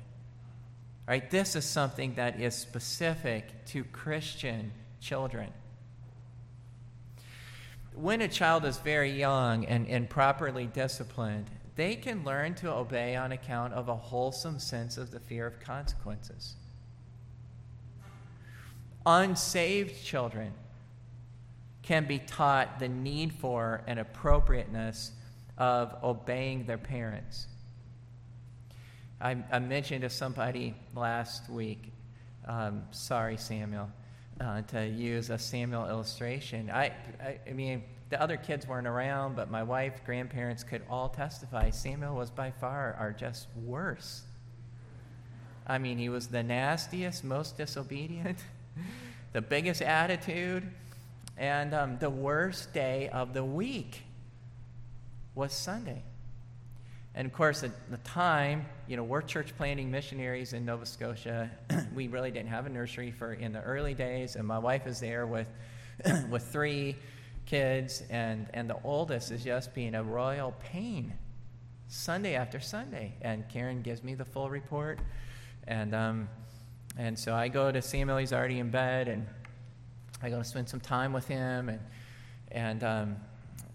Right? 1.08 1.30
This 1.30 1.56
is 1.56 1.66
something 1.66 2.16
that 2.16 2.40
is 2.40 2.56
specific 2.56 3.66
to 3.68 3.84
Christian 3.84 4.72
children 5.02 5.52
when 7.98 8.22
a 8.22 8.28
child 8.28 8.64
is 8.64 8.78
very 8.78 9.12
young 9.12 9.66
and, 9.66 9.88
and 9.88 10.10
properly 10.10 10.68
disciplined, 10.68 11.50
they 11.76 11.96
can 11.96 12.24
learn 12.24 12.54
to 12.56 12.72
obey 12.72 13.16
on 13.16 13.32
account 13.32 13.74
of 13.74 13.90
a 13.90 13.96
wholesome 13.96 14.60
sense 14.60 14.98
of 14.98 15.12
the 15.12 15.20
fear 15.20 15.48
of 15.48 15.60
consequences. 15.60 16.56
Unsaved 19.06 20.04
children 20.04 20.54
can 21.88 22.06
be 22.06 22.20
taught 22.20 22.80
the 22.80 22.90
need 22.90 23.32
for 23.32 23.82
and 23.88 23.98
appropriateness 23.98 25.14
of 25.58 25.96
obeying 26.04 26.66
their 26.66 26.78
parents. 26.78 27.48
I, 29.22 29.38
I 29.50 29.60
mentioned 29.60 30.02
to 30.02 30.10
somebody 30.10 30.76
last 30.94 31.50
week, 31.50 31.94
um, 32.46 32.84
sorry, 32.92 33.38
Samuel 33.38 33.90
uh, 34.42 34.64
to 34.64 34.86
use 34.86 35.30
a 35.30 35.38
Samuel 35.38 35.88
illustration. 35.88 36.70
I, 36.70 36.92
I, 37.22 37.40
I, 37.48 37.54
mean, 37.54 37.84
the 38.10 38.22
other 38.22 38.36
kids 38.36 38.68
weren't 38.68 38.86
around, 38.86 39.38
but 39.38 39.50
my 39.50 39.64
wife, 39.64 40.02
grandparents 40.06 40.64
could 40.64 40.82
all 40.90 41.08
testify. 41.08 41.70
Samuel 41.70 42.16
was 42.16 42.30
by 42.30 42.52
far 42.52 42.98
our 43.00 43.14
just 43.14 43.48
worst. 43.64 44.24
I 45.66 45.78
mean, 45.78 45.98
he 45.98 46.10
was 46.10 46.28
the 46.28 46.44
nastiest, 46.44 47.24
most 47.24 47.56
disobedient, 47.56 48.40
the 49.32 49.42
biggest 49.42 49.82
attitude, 49.82 50.70
and 51.38 51.74
um, 51.74 51.98
the 52.00 52.10
worst 52.10 52.74
day 52.74 53.10
of 53.10 53.34
the 53.34 53.44
week 53.44 54.02
was 55.36 55.54
Sunday. 55.54 56.04
And 57.14 57.26
of 57.26 57.34
course, 57.34 57.64
at 57.64 57.72
the 57.90 57.98
time, 57.98 58.68
you 58.88 58.96
know, 58.96 59.04
we're 59.04 59.22
church 59.22 59.56
planting 59.58 59.90
missionaries 59.90 60.54
in 60.54 60.66
Nova 60.66 60.86
Scotia. 60.86 61.50
we 61.96 62.08
really 62.08 62.30
didn't 62.30 62.50
have 62.50 62.66
a 62.66 62.70
nursery 62.70 63.12
for 63.12 63.34
in 63.34 63.54
the 63.54 63.62
early 63.62 63.96
days, 63.96 64.36
and 64.36 64.48
my 64.48 64.60
wife 64.60 64.86
is 64.86 65.00
there 65.00 65.26
with 65.26 65.48
with 66.30 66.44
three 66.44 66.96
kids, 67.48 68.04
and 68.12 68.48
and 68.54 68.70
the 68.70 68.78
oldest 68.84 69.32
is 69.32 69.44
just 69.44 69.74
being 69.74 69.96
a 69.96 70.04
royal 70.04 70.54
pain, 70.60 71.14
Sunday 71.88 72.36
after 72.36 72.60
Sunday. 72.60 73.16
And 73.24 73.50
Karen 73.50 73.82
gives 73.82 74.04
me 74.04 74.14
the 74.14 74.26
full 74.26 74.52
report, 74.52 75.00
and 75.68 75.96
um, 75.96 76.30
and 76.98 77.18
so 77.18 77.34
I 77.34 77.48
go 77.48 77.72
to 77.72 77.82
Samuel. 77.82 78.18
He's 78.18 78.34
already 78.34 78.60
in 78.60 78.70
bed, 78.70 79.08
and 79.08 79.26
I 80.22 80.30
go 80.30 80.40
to 80.40 80.44
spend 80.44 80.70
some 80.70 80.80
time 80.80 81.14
with 81.14 81.28
him, 81.28 81.70
and 81.70 81.80
and 82.52 82.84
um, 82.84 83.16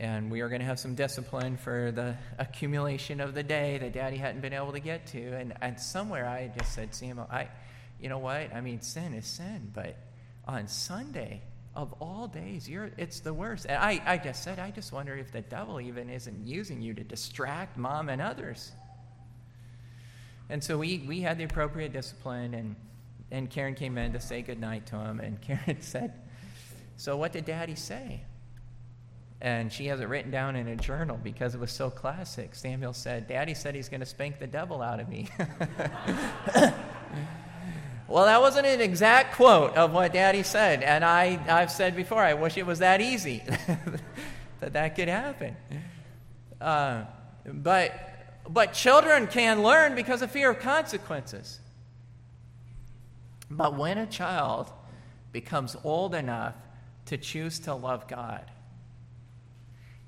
and 0.03 0.31
we 0.33 0.41
are 0.41 0.49
going 0.49 0.61
to 0.61 0.67
have 0.67 0.81
some 0.81 0.97
discipline 0.97 1.57
for 1.57 1.93
the 1.93 2.17
accumulation 2.39 3.21
of 3.21 3.35
the 3.35 3.43
day 3.45 3.79
that 3.79 3.93
daddy 3.93 4.17
hadn't 4.17 4.41
been 4.41 4.53
able 4.53 4.73
to 4.73 4.81
get 4.81 5.07
to. 5.07 5.37
And, 5.37 5.55
and 5.63 5.79
somewhere 5.79 6.27
I 6.27 6.51
just 6.59 6.75
said, 6.75 6.93
Samuel, 6.93 7.29
I, 7.31 7.49
you 8.01 8.09
know 8.09 8.19
what? 8.19 8.53
I 8.53 8.61
mean, 8.61 8.81
sin 8.81 9.15
is 9.15 9.27
sin, 9.27 9.71
but 9.73 9.97
on 10.45 10.67
Sunday, 10.67 11.43
of 11.77 11.95
all 12.01 12.27
days, 12.27 12.69
you're, 12.69 12.91
it's 12.99 13.21
the 13.21 13.33
worst. 13.33 13.67
And 13.67 13.77
I, 13.77 14.03
I 14.05 14.19
just 14.19 14.43
said, 14.43 14.59
I 14.59 14.73
just 14.73 14.93
wonder 14.93 15.17
if 15.17 15.31
the 15.31 15.41
devil 15.41 15.81
even 15.81 16.11
isn't 16.11 16.47
using 16.47 16.83
you 16.83 16.95
to 16.95 17.05
distract 17.05 17.79
mom 17.79 18.09
and 18.09 18.21
others. 18.21 18.73
And 20.51 20.65
so 20.65 20.79
we, 20.79 21.05
we 21.07 21.21
had 21.21 21.39
the 21.39 21.45
appropriate 21.45 21.93
discipline, 21.93 22.55
and, 22.55 22.77
and 23.31 23.49
Karen 23.49 23.75
came 23.75 23.97
in 23.97 24.13
to 24.15 24.21
say 24.21 24.43
goodnight 24.43 24.87
to 24.87 24.97
him. 24.97 25.21
And 25.21 25.41
Karen 25.41 25.81
said, 25.81 26.13
So 27.03 27.17
what 27.17 27.33
did 27.33 27.45
daddy 27.45 27.75
say? 27.75 28.21
and 29.41 29.73
she 29.73 29.87
has 29.87 29.99
it 29.99 30.09
written 30.09 30.31
down 30.31 30.55
in 30.55 30.69
a 30.69 30.77
journal 30.77 31.19
because 31.21 31.57
it 31.57 31.61
was 31.61 31.73
so 31.73 31.91
classic. 31.91 32.55
Samuel 32.55 32.93
said, 32.93 33.27
Daddy 33.27 33.55
said 33.55 33.75
he's 33.75 33.89
going 33.89 33.99
to 33.99 34.07
spank 34.07 34.39
the 34.39 34.47
devil 34.47 34.81
out 34.81 35.01
of 35.01 35.09
me. 35.09 35.29
well, 38.07 38.25
that 38.27 38.41
wasn't 38.41 38.67
an 38.67 38.81
exact 38.81 39.35
quote 39.35 39.75
of 39.75 39.93
what 39.93 40.13
Daddy 40.13 40.45
said. 40.45 40.85
And 40.85 41.05
I, 41.05 41.41
I've 41.49 41.73
said 41.73 41.97
before, 41.97 42.23
I 42.23 42.35
wish 42.35 42.57
it 42.57 42.65
was 42.65 42.79
that 42.79 43.01
easy 43.01 43.43
that 44.61 44.75
that 44.75 44.95
could 44.95 45.09
happen. 45.09 45.57
Uh, 46.61 47.03
but, 47.45 47.93
but 48.49 48.75
children 48.75 49.27
can 49.27 49.65
learn 49.65 49.97
because 49.97 50.23
of 50.23 50.31
fear 50.31 50.51
of 50.51 50.61
consequences. 50.61 51.59
But 53.51 53.77
when 53.77 53.99
a 53.99 54.07
child 54.07 54.71
becomes 55.33 55.75
old 55.83 56.15
enough 56.15 56.55
to 57.07 57.17
choose 57.17 57.59
to 57.61 57.75
love 57.75 58.09
God, 58.09 58.45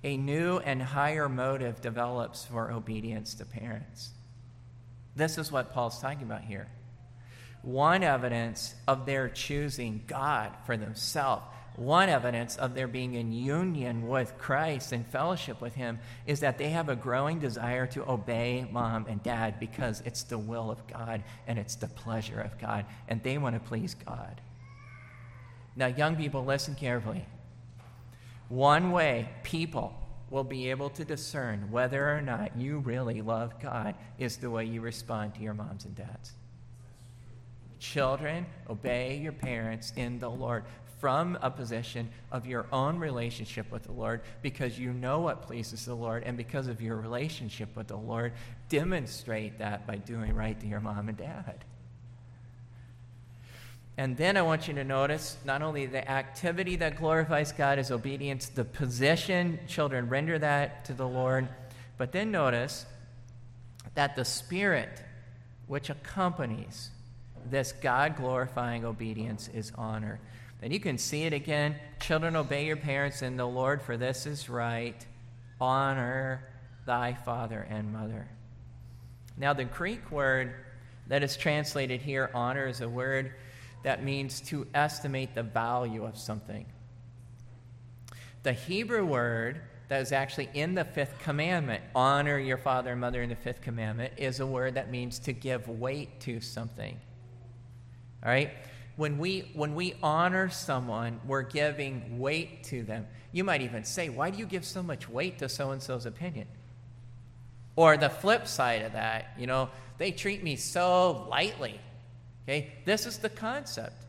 a 0.02 0.16
new 0.16 0.58
and 0.58 0.82
higher 0.82 1.28
motive 1.28 1.80
develops 1.80 2.44
for 2.44 2.70
obedience 2.70 3.34
to 3.34 3.44
parents. 3.44 4.10
This 5.16 5.38
is 5.38 5.50
what 5.50 5.72
Paul's 5.72 6.00
talking 6.00 6.22
about 6.22 6.42
here. 6.42 6.68
One 7.62 8.02
evidence 8.02 8.74
of 8.86 9.06
their 9.06 9.28
choosing 9.28 10.02
God 10.06 10.52
for 10.66 10.76
themselves, 10.76 11.46
one 11.76 12.08
evidence 12.08 12.56
of 12.56 12.74
their 12.74 12.86
being 12.86 13.14
in 13.14 13.32
union 13.32 14.06
with 14.06 14.38
Christ 14.38 14.92
and 14.92 15.06
fellowship 15.06 15.60
with 15.60 15.74
Him 15.74 15.98
is 16.26 16.40
that 16.40 16.58
they 16.58 16.70
have 16.70 16.88
a 16.88 16.96
growing 16.96 17.40
desire 17.40 17.86
to 17.88 18.08
obey 18.08 18.66
mom 18.70 19.06
and 19.08 19.22
dad 19.22 19.58
because 19.58 20.00
it's 20.04 20.22
the 20.22 20.38
will 20.38 20.70
of 20.70 20.86
God 20.86 21.24
and 21.46 21.58
it's 21.58 21.74
the 21.76 21.88
pleasure 21.88 22.40
of 22.40 22.58
God, 22.58 22.84
and 23.08 23.22
they 23.22 23.38
want 23.38 23.56
to 23.56 23.68
please 23.68 23.94
God. 23.94 24.40
Now, 25.76 25.86
young 25.86 26.16
people, 26.16 26.44
listen 26.44 26.74
carefully. 26.74 27.24
One 28.48 28.92
way 28.92 29.28
people 29.42 29.94
will 30.30 30.44
be 30.44 30.70
able 30.70 30.90
to 30.90 31.04
discern 31.04 31.70
whether 31.70 32.16
or 32.16 32.20
not 32.20 32.56
you 32.56 32.78
really 32.78 33.22
love 33.22 33.60
God 33.60 33.94
is 34.18 34.36
the 34.36 34.50
way 34.50 34.64
you 34.64 34.80
respond 34.80 35.34
to 35.34 35.40
your 35.40 35.54
moms 35.54 35.84
and 35.84 35.94
dads. 35.94 36.32
Children, 37.78 38.46
obey 38.68 39.16
your 39.16 39.32
parents 39.32 39.92
in 39.96 40.18
the 40.18 40.30
Lord 40.30 40.64
from 41.00 41.36
a 41.42 41.50
position 41.50 42.08
of 42.32 42.46
your 42.46 42.66
own 42.72 42.98
relationship 42.98 43.70
with 43.70 43.82
the 43.82 43.92
Lord 43.92 44.22
because 44.40 44.78
you 44.78 44.92
know 44.92 45.20
what 45.20 45.42
pleases 45.42 45.84
the 45.84 45.94
Lord, 45.94 46.22
and 46.22 46.36
because 46.36 46.66
of 46.66 46.80
your 46.80 46.96
relationship 46.96 47.76
with 47.76 47.88
the 47.88 47.96
Lord, 47.96 48.32
demonstrate 48.68 49.58
that 49.58 49.86
by 49.86 49.96
doing 49.96 50.34
right 50.34 50.58
to 50.60 50.66
your 50.66 50.80
mom 50.80 51.08
and 51.10 51.18
dad. 51.18 51.64
And 53.96 54.16
then 54.16 54.36
I 54.36 54.42
want 54.42 54.66
you 54.66 54.74
to 54.74 54.84
notice 54.84 55.36
not 55.44 55.62
only 55.62 55.86
the 55.86 56.08
activity 56.10 56.76
that 56.76 56.96
glorifies 56.96 57.52
God 57.52 57.78
is 57.78 57.90
obedience, 57.90 58.48
the 58.48 58.64
position 58.64 59.60
children 59.68 60.08
render 60.08 60.38
that 60.38 60.84
to 60.86 60.94
the 60.94 61.06
Lord, 61.06 61.48
but 61.96 62.10
then 62.10 62.32
notice 62.32 62.86
that 63.94 64.16
the 64.16 64.24
Spirit 64.24 65.02
which 65.68 65.90
accompanies 65.90 66.90
this 67.48 67.72
God 67.72 68.16
glorifying 68.16 68.84
obedience 68.84 69.48
is 69.48 69.70
honor. 69.76 70.18
And 70.60 70.72
you 70.72 70.80
can 70.80 70.98
see 70.98 71.24
it 71.24 71.32
again. 71.32 71.76
Children, 72.00 72.36
obey 72.36 72.66
your 72.66 72.76
parents 72.76 73.22
in 73.22 73.36
the 73.36 73.46
Lord, 73.46 73.82
for 73.82 73.96
this 73.96 74.26
is 74.26 74.48
right. 74.48 75.06
Honor 75.60 76.48
thy 76.86 77.14
father 77.14 77.66
and 77.70 77.92
mother. 77.92 78.26
Now, 79.36 79.52
the 79.52 79.64
Greek 79.64 80.10
word 80.10 80.54
that 81.06 81.22
is 81.22 81.36
translated 81.36 82.00
here, 82.00 82.30
honor, 82.34 82.66
is 82.66 82.80
a 82.80 82.88
word 82.88 83.34
that 83.84 84.02
means 84.02 84.40
to 84.40 84.66
estimate 84.74 85.34
the 85.34 85.42
value 85.42 86.04
of 86.04 86.18
something. 86.18 86.66
The 88.42 88.52
Hebrew 88.52 89.06
word 89.06 89.60
that 89.88 90.00
is 90.00 90.12
actually 90.12 90.50
in 90.54 90.74
the 90.74 90.84
fifth 90.84 91.18
commandment, 91.20 91.84
honor 91.94 92.38
your 92.38 92.58
father 92.58 92.92
and 92.92 93.00
mother 93.00 93.22
in 93.22 93.28
the 93.28 93.36
fifth 93.36 93.60
commandment, 93.60 94.14
is 94.16 94.40
a 94.40 94.46
word 94.46 94.74
that 94.74 94.90
means 94.90 95.18
to 95.20 95.32
give 95.32 95.68
weight 95.68 96.20
to 96.20 96.40
something. 96.40 96.98
All 98.22 98.30
right? 98.30 98.50
When 98.96 99.18
we, 99.18 99.50
when 99.54 99.74
we 99.74 99.94
honor 100.02 100.48
someone, 100.48 101.20
we're 101.26 101.42
giving 101.42 102.18
weight 102.18 102.64
to 102.64 102.82
them. 102.82 103.06
You 103.32 103.44
might 103.44 103.60
even 103.60 103.84
say, 103.84 104.08
Why 104.08 104.30
do 104.30 104.38
you 104.38 104.46
give 104.46 104.64
so 104.64 104.82
much 104.82 105.08
weight 105.08 105.38
to 105.38 105.48
so 105.48 105.72
and 105.72 105.82
so's 105.82 106.06
opinion? 106.06 106.46
Or 107.76 107.96
the 107.96 108.08
flip 108.08 108.46
side 108.46 108.82
of 108.82 108.92
that, 108.92 109.34
you 109.38 109.46
know, 109.46 109.68
they 109.98 110.12
treat 110.12 110.42
me 110.42 110.56
so 110.56 111.26
lightly. 111.28 111.80
Okay? 112.46 112.72
This 112.84 113.06
is 113.06 113.18
the 113.18 113.28
concept. 113.28 114.04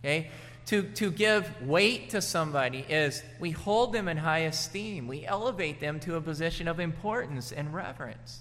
Okay? 0.00 0.30
To, 0.66 0.82
to 0.82 1.10
give 1.10 1.62
weight 1.62 2.10
to 2.10 2.22
somebody 2.22 2.78
is 2.88 3.22
we 3.38 3.50
hold 3.50 3.92
them 3.92 4.08
in 4.08 4.16
high 4.16 4.40
esteem. 4.40 5.06
We 5.06 5.26
elevate 5.26 5.80
them 5.80 6.00
to 6.00 6.16
a 6.16 6.20
position 6.20 6.68
of 6.68 6.80
importance 6.80 7.52
and 7.52 7.74
reverence. 7.74 8.40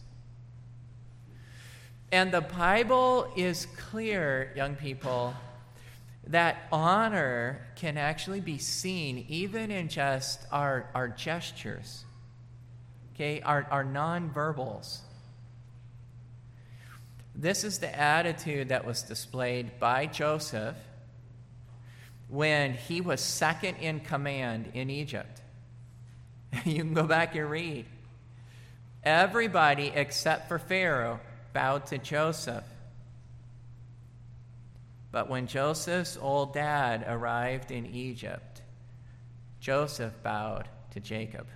And 2.12 2.32
the 2.32 2.42
Bible 2.42 3.32
is 3.36 3.66
clear, 3.76 4.54
young 4.56 4.76
people, 4.76 5.34
that 6.28 6.68
honor 6.72 7.60
can 7.76 7.98
actually 7.98 8.40
be 8.40 8.58
seen 8.58 9.26
even 9.28 9.72
in 9.72 9.90
just 9.90 10.40
our, 10.52 10.90
our 10.94 11.10
gestures, 11.10 12.06
okay, 13.14 13.42
our, 13.42 13.68
our 13.70 13.84
nonverbals. 13.84 15.00
This 17.36 17.64
is 17.64 17.80
the 17.80 17.94
attitude 18.00 18.70
that 18.70 18.86
was 18.86 19.02
displayed 19.02 19.80
by 19.80 20.06
Joseph 20.06 20.76
when 22.30 22.74
he 22.74 23.02
was 23.02 23.22
second 23.22 23.76
in 23.76 24.00
command 24.00 24.72
in 24.74 24.90
Egypt. 24.90 25.42
you 26.66 26.84
can 26.84 26.94
go 26.94 27.04
back 27.04 27.36
and 27.36 27.50
read. 27.50 27.86
Everybody 29.04 29.92
except 29.94 30.48
for 30.48 30.60
Pharaoh 30.60 31.20
bowed 31.54 31.88
to 31.88 31.98
Joseph. 31.98 32.64
But 35.12 35.30
when 35.30 35.48
Joseph's 35.48 36.18
old 36.20 36.54
dad 36.54 37.06
arrived 37.08 37.72
in 37.72 37.86
Egypt, 37.86 38.62
Joseph 39.60 40.14
bowed 40.24 40.68
to 40.92 41.00
Jacob. 41.00 41.48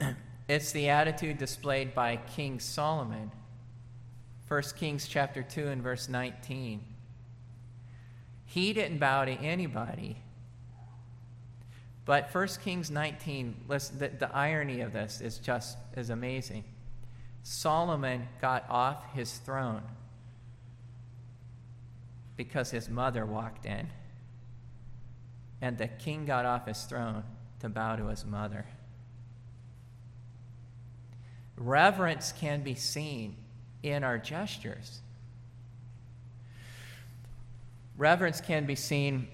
It's 0.46 0.72
the 0.72 0.90
attitude 0.90 1.38
displayed 1.38 1.94
by 1.94 2.16
King 2.16 2.60
Solomon. 2.60 3.30
1 4.48 4.62
Kings 4.76 5.08
chapter 5.08 5.42
2 5.42 5.68
and 5.68 5.82
verse 5.82 6.08
19. 6.08 6.84
He 8.44 8.72
didn't 8.72 8.98
bow 8.98 9.24
to 9.24 9.32
anybody. 9.32 10.18
But 12.04 12.32
1 12.34 12.48
Kings 12.62 12.90
19, 12.90 13.64
listen, 13.68 13.98
the, 13.98 14.08
the 14.08 14.34
irony 14.36 14.80
of 14.82 14.92
this 14.92 15.22
is 15.22 15.38
just 15.38 15.78
is 15.96 16.10
amazing. 16.10 16.64
Solomon 17.42 18.28
got 18.40 18.68
off 18.68 19.14
his 19.14 19.32
throne 19.38 19.82
because 22.36 22.70
his 22.70 22.90
mother 22.90 23.24
walked 23.24 23.64
in. 23.64 23.88
And 25.62 25.78
the 25.78 25.88
king 25.88 26.26
got 26.26 26.44
off 26.44 26.66
his 26.66 26.82
throne 26.82 27.22
to 27.60 27.70
bow 27.70 27.96
to 27.96 28.08
his 28.08 28.26
mother. 28.26 28.66
Reverence 31.56 32.32
can 32.32 32.62
be 32.62 32.74
seen 32.74 33.36
in 33.82 34.02
our 34.02 34.18
gestures. 34.18 35.00
Reverence 37.96 38.40
can 38.40 38.66
be 38.66 38.74
seen 38.74 39.28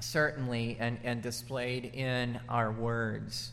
certainly 0.00 0.76
and, 0.80 0.98
and 1.04 1.22
displayed 1.22 1.84
in 1.94 2.40
our 2.48 2.72
words. 2.72 3.52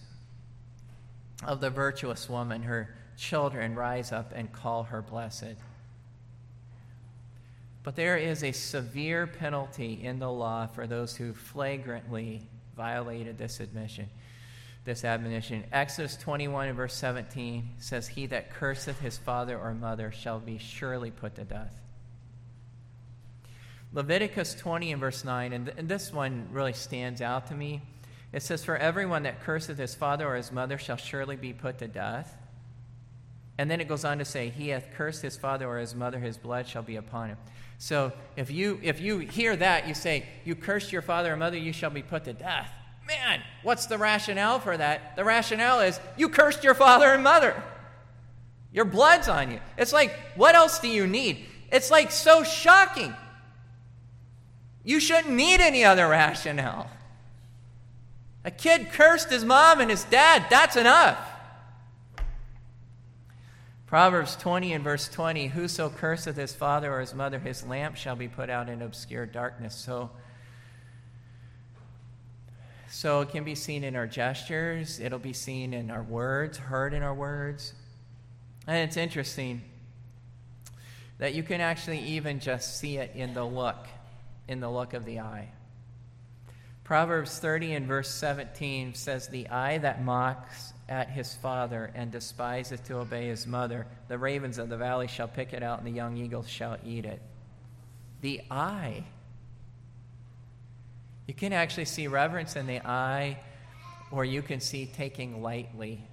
Of 1.44 1.62
the 1.62 1.70
virtuous 1.70 2.30
woman, 2.30 2.64
her 2.64 2.96
children 3.18 3.76
rise 3.76 4.12
up 4.12 4.32
and 4.34 4.52
call 4.52 4.84
her 4.84 5.02
blessed. 5.02 5.56
But 7.84 7.96
there 7.96 8.18
is 8.18 8.44
a 8.44 8.52
severe 8.52 9.28
penalty 9.28 10.00
in 10.04 10.20
the 10.20 10.32
law 10.32 10.68
for 10.68 10.88
those 10.88 11.16
who 11.16 11.34
flagrantly 11.34 12.42
violated 12.76 13.38
this 13.38 13.60
admission 13.60 14.10
this 14.86 15.04
admonition. 15.04 15.64
Exodus 15.72 16.16
21 16.18 16.70
and 16.70 16.78
verse 16.78 16.94
17 16.94 17.76
says, 17.78 18.08
He 18.08 18.26
that 18.28 18.52
curseth 18.52 19.00
his 19.00 19.18
father 19.18 19.60
or 19.60 19.74
mother 19.74 20.12
shall 20.12 20.40
be 20.40 20.58
surely 20.58 21.12
put 21.12 21.36
to 21.36 21.44
death. 21.44 21.76
Leviticus 23.92 24.54
20 24.56 24.92
and 24.92 25.00
verse 25.00 25.26
9, 25.26 25.54
and, 25.54 25.66
th- 25.66 25.78
and 25.78 25.90
this 25.90 26.14
one 26.14 26.48
really 26.52 26.74
stands 26.74 27.22
out 27.22 27.48
to 27.48 27.56
me. 27.56 27.82
It 28.32 28.44
says, 28.44 28.64
For 28.64 28.78
everyone 28.78 29.24
that 29.24 29.42
curseth 29.42 29.78
his 29.78 29.96
father 29.96 30.28
or 30.28 30.36
his 30.36 30.52
mother 30.52 30.78
shall 30.78 30.98
surely 30.98 31.36
be 31.36 31.54
put 31.54 31.80
to 31.80 31.88
death. 31.88 32.38
And 33.58 33.70
then 33.70 33.82
it 33.82 33.88
goes 33.88 34.06
on 34.06 34.20
to 34.20 34.26
say, 34.26 34.50
He 34.50 34.70
hath 34.70 34.92
cursed 34.94 35.22
his 35.22 35.36
father 35.36 35.68
or 35.68 35.80
his 35.80 35.96
mother, 35.96 36.20
his 36.20 36.38
blood 36.38 36.68
shall 36.68 36.84
be 36.84 36.96
upon 36.96 37.30
him. 37.30 37.38
So 37.78 38.14
if 38.36 38.52
you 38.52 38.80
if 38.84 39.02
you 39.02 39.20
hear 39.20 39.56
that, 39.56 39.88
you 39.88 39.94
say, 39.94 40.26
You 40.46 40.56
cursed 40.56 40.92
your 40.94 41.02
father 41.02 41.34
or 41.34 41.38
mother, 41.38 41.58
you 41.58 41.74
shall 41.74 41.90
be 41.90 42.04
put 42.04 42.26
to 42.26 42.34
death. 42.34 42.72
Man, 43.10 43.42
what's 43.64 43.88
the 43.88 43.98
rationale 43.98 44.60
for 44.60 44.78
that? 44.78 45.16
The 45.16 45.26
rationale 45.26 45.80
is 45.80 46.00
you 46.16 46.30
cursed 46.30 46.64
your 46.64 46.76
father 46.76 47.08
and 47.08 47.24
mother. 47.24 47.60
Your 48.72 48.86
blood's 48.86 49.28
on 49.28 49.50
you. 49.50 49.60
It's 49.80 49.92
like, 49.92 50.16
what 50.36 50.54
else 50.54 50.78
do 50.78 50.88
you 50.88 51.08
need? 51.08 51.44
It's 51.72 51.90
like 51.90 52.12
so 52.12 52.44
shocking. 52.44 53.16
You 54.84 55.00
shouldn't 55.00 55.34
need 55.34 55.60
any 55.60 55.84
other 55.84 56.08
rationale. 56.08 56.88
A 58.46 58.52
kid 58.52 58.92
cursed 58.92 59.32
his 59.32 59.44
mom 59.44 59.82
and 59.82 59.90
his 59.90 60.04
dad. 60.04 60.46
That's 60.52 60.76
enough. 60.76 61.18
Proverbs 63.88 64.36
20 64.36 64.72
and 64.72 64.84
verse 64.84 65.10
20 65.10 65.48
Whoso 65.48 65.90
curseth 65.90 66.36
his 66.36 66.54
father 66.54 66.94
or 66.94 67.00
his 67.00 67.16
mother, 67.16 67.40
his 67.40 67.66
lamp 67.66 67.96
shall 67.96 68.16
be 68.16 68.28
put 68.28 68.52
out 68.52 68.70
in 68.70 68.84
obscure 68.84 69.26
darkness. 69.26 69.74
So, 69.74 70.12
so 72.90 73.22
it 73.22 73.30
can 73.30 73.44
be 73.44 73.56
seen 73.56 73.84
in 73.84 73.96
our 73.96 74.08
gestures, 74.08 75.00
it'll 75.00 75.20
be 75.20 75.34
seen 75.34 75.74
in 75.74 75.92
our 75.92 76.04
words, 76.04 76.58
heard 76.58 76.94
in 76.94 77.04
our 77.04 77.14
words. 77.14 77.74
And 78.68 78.78
it's 78.88 78.98
interesting. 78.98 79.62
that 81.20 81.34
you 81.34 81.44
can 81.44 81.62
actually 81.62 82.00
even 82.00 82.40
just 82.40 82.80
see 82.80 82.98
it 82.98 83.12
in 83.14 83.34
the 83.34 83.44
look, 83.44 83.88
in 84.48 84.60
the 84.62 84.70
look 84.70 84.94
of 84.94 85.06
the 85.06 85.20
eye. 85.20 85.50
Proverbs 86.84 87.38
30 87.38 87.74
and 87.74 87.88
verse 87.88 88.10
17 88.10 88.96
says, 88.96 89.28
The 89.28 89.48
eye 89.50 89.78
that 89.78 90.04
mocks 90.04 90.74
at 90.88 91.10
his 91.10 91.36
father 91.36 91.92
and 91.94 92.12
despiseth 92.12 92.84
to 92.88 92.98
obey 92.98 93.28
his 93.28 93.46
mother, 93.46 93.86
the 94.08 94.18
ravens 94.18 94.58
of 94.58 94.70
the 94.70 94.78
valley 94.78 95.08
shall 95.08 95.28
pick 95.28 95.54
it 95.54 95.62
out, 95.62 95.78
and 95.78 95.88
the 95.88 95.92
young 95.92 96.18
eagles 96.18 96.50
shall 96.50 96.78
eat 96.84 97.06
it. 97.06 97.22
The 98.22 98.42
eye. 98.50 99.04
You 101.30 101.36
can 101.36 101.54
actually 101.54 101.86
see 101.86 102.08
reverence 102.08 102.56
in 102.56 102.66
the 102.66 102.84
eye, 102.84 103.38
or 104.10 104.26
you 104.26 104.42
can 104.42 104.60
see 104.60 104.88
taking 104.88 105.44
lightly 105.44 106.04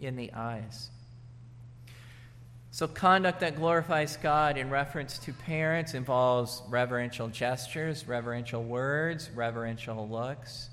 in 0.00 0.16
the 0.16 0.32
eyes. 0.32 0.90
So, 2.72 2.88
conduct 2.88 3.38
that 3.38 3.54
glorifies 3.54 4.16
God 4.16 4.58
in 4.58 4.70
reference 4.70 5.18
to 5.18 5.32
parents 5.32 5.94
involves 5.94 6.62
reverential 6.68 7.28
gestures, 7.28 8.08
reverential 8.08 8.64
words, 8.64 9.30
reverential 9.36 10.08
looks. 10.08 10.68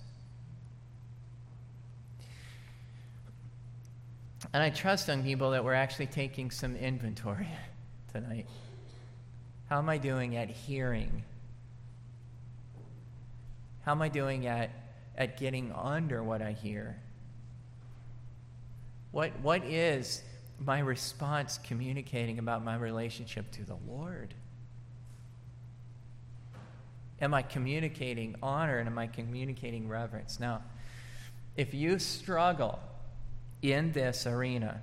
And 4.54 4.64
I 4.64 4.72
trust, 4.72 5.08
young 5.08 5.22
people, 5.22 5.52
that 5.52 5.64
we're 5.64 5.76
actually 5.76 6.08
taking 6.08 6.50
some 6.50 6.76
inventory 6.76 7.50
tonight. 8.12 8.48
How 9.70 9.78
am 9.78 9.88
I 9.88 10.00
doing 10.00 10.36
at 10.36 10.50
hearing? 10.50 11.24
How 13.88 13.94
am 13.94 14.02
I 14.02 14.10
doing 14.10 14.48
at, 14.48 14.70
at 15.18 15.38
getting 15.38 15.72
under 15.72 16.22
what 16.22 16.42
I 16.42 16.52
hear? 16.52 16.98
What, 19.12 19.32
what 19.40 19.64
is 19.64 20.24
my 20.60 20.80
response 20.80 21.58
communicating 21.58 22.38
about 22.38 22.66
my 22.66 22.76
relationship 22.76 23.50
to 23.52 23.64
the 23.64 23.78
Lord? 23.88 24.34
Am 27.22 27.34
I 27.34 27.42
communicating 27.44 28.36
honor 28.44 28.78
and 28.78 28.90
am 28.90 28.98
I 28.98 29.08
communicating 29.08 29.88
reverence? 29.88 30.38
Now, 30.38 30.64
if 31.56 31.74
you 31.74 31.98
struggle 31.98 32.82
in 33.62 33.94
this 33.94 34.28
arena, 34.28 34.82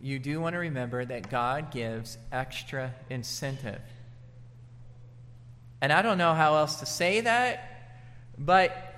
you 0.00 0.20
do 0.20 0.40
want 0.40 0.52
to 0.52 0.60
remember 0.60 1.04
that 1.04 1.30
God 1.30 1.72
gives 1.72 2.16
extra 2.30 2.94
incentive. 3.08 3.80
And 5.80 5.92
I 5.92 6.02
don't 6.02 6.18
know 6.18 6.34
how 6.34 6.56
else 6.56 6.76
to 6.76 6.86
say 6.86 7.22
that, 7.22 7.92
but 8.38 8.90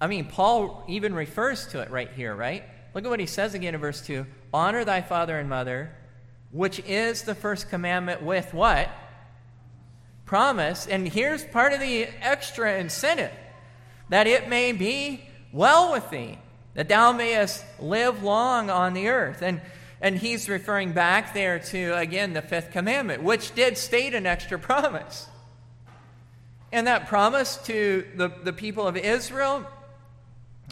I 0.00 0.06
mean, 0.06 0.26
Paul 0.26 0.84
even 0.88 1.14
refers 1.14 1.66
to 1.68 1.80
it 1.80 1.90
right 1.90 2.10
here, 2.14 2.34
right? 2.34 2.64
Look 2.94 3.04
at 3.04 3.10
what 3.10 3.20
he 3.20 3.26
says 3.26 3.54
again 3.54 3.74
in 3.74 3.80
verse 3.80 4.00
2 4.02 4.26
Honor 4.52 4.84
thy 4.84 5.02
father 5.02 5.38
and 5.38 5.48
mother, 5.48 5.90
which 6.50 6.80
is 6.80 7.22
the 7.22 7.34
first 7.34 7.68
commandment 7.68 8.22
with 8.22 8.52
what? 8.54 8.88
Promise. 10.24 10.86
And 10.86 11.08
here's 11.08 11.44
part 11.44 11.72
of 11.72 11.80
the 11.80 12.08
extra 12.20 12.78
incentive 12.78 13.32
that 14.08 14.26
it 14.26 14.48
may 14.48 14.72
be 14.72 15.28
well 15.52 15.92
with 15.92 16.08
thee, 16.10 16.38
that 16.74 16.88
thou 16.88 17.12
mayest 17.12 17.64
live 17.80 18.22
long 18.22 18.70
on 18.70 18.94
the 18.94 19.08
earth. 19.08 19.42
And, 19.42 19.60
and 20.00 20.16
he's 20.18 20.48
referring 20.48 20.92
back 20.92 21.34
there 21.34 21.58
to, 21.58 21.96
again, 21.96 22.34
the 22.34 22.42
fifth 22.42 22.70
commandment, 22.70 23.22
which 23.22 23.54
did 23.54 23.76
state 23.76 24.14
an 24.14 24.26
extra 24.26 24.58
promise. 24.58 25.26
And 26.72 26.86
that 26.86 27.06
promise 27.06 27.56
to 27.64 28.06
the, 28.16 28.28
the 28.28 28.52
people 28.52 28.86
of 28.86 28.96
Israel 28.96 29.64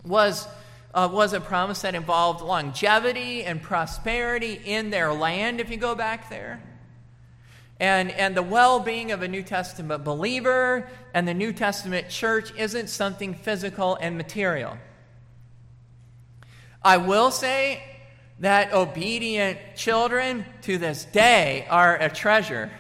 was 0.05 0.47
uh, 0.95 1.09
was 1.11 1.33
a 1.33 1.41
promise 1.41 1.83
that 1.83 1.95
involved 1.95 2.41
longevity 2.41 3.45
and 3.45 3.61
prosperity 3.61 4.61
in 4.65 4.91
their 4.91 5.13
land, 5.13 5.61
if 5.61 5.69
you 5.69 5.77
go 5.77 5.95
back 5.95 6.31
there. 6.31 6.63
And, 7.81 8.13
and 8.13 8.37
the 8.37 8.43
well 8.43 8.79
being 8.79 9.11
of 9.11 9.23
a 9.23 9.29
New 9.29 9.43
Testament 9.43 10.05
believer 10.05 10.89
and 11.13 11.27
the 11.27 11.35
New 11.35 11.53
Testament 11.53 12.09
church 12.09 12.53
isn't 12.57 12.89
something 12.89 13.35
physical 13.35 13.99
and 14.01 14.17
material. 14.17 14.79
I 16.83 16.99
will 16.99 17.33
say 17.33 17.83
that 18.39 18.73
obedient 18.73 19.59
children 19.75 20.45
to 20.63 20.79
this 20.79 21.05
day 21.05 21.67
are 21.69 21.97
a 21.97 22.09
treasure 22.09 22.71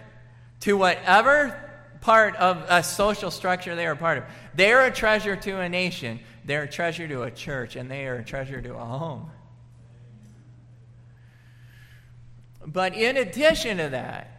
to 0.61 0.77
whatever 0.77 1.64
part 2.05 2.37
of 2.37 2.65
a 2.69 2.85
social 2.85 3.33
structure 3.33 3.75
they 3.75 3.87
are 3.87 3.97
part 3.97 4.19
of. 4.19 4.25
They're 4.55 4.87
a 4.87 4.93
treasure 4.93 5.35
to 5.35 5.59
a 5.59 5.69
nation 5.69 6.21
they're 6.45 6.65
a 6.65 6.69
treasure 6.69 7.09
to 7.09 7.23
a 7.23 7.31
church, 7.31 7.75
and 7.75 7.91
they 7.91 8.07
are 8.07 8.17
a 8.17 8.25
treasure 8.25 8.61
to 8.61 8.75
a 8.75 8.85
home. 8.85 9.31
But 12.67 12.95
in 12.95 13.17
addition 13.17 13.79
to 13.79 13.89
that, 13.91 14.31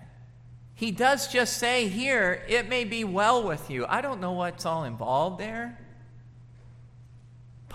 he 0.75 0.91
does 0.91 1.28
just 1.28 1.58
say 1.58 1.88
here, 1.88 2.43
it 2.47 2.69
may 2.69 2.84
be 2.84 3.04
well 3.04 3.43
with 3.43 3.69
you. 3.69 3.86
I 3.88 4.01
don't 4.01 4.21
know 4.21 4.34
what's 4.34 4.65
all 4.65 4.84
involved 4.84 5.39
there. 5.39 5.80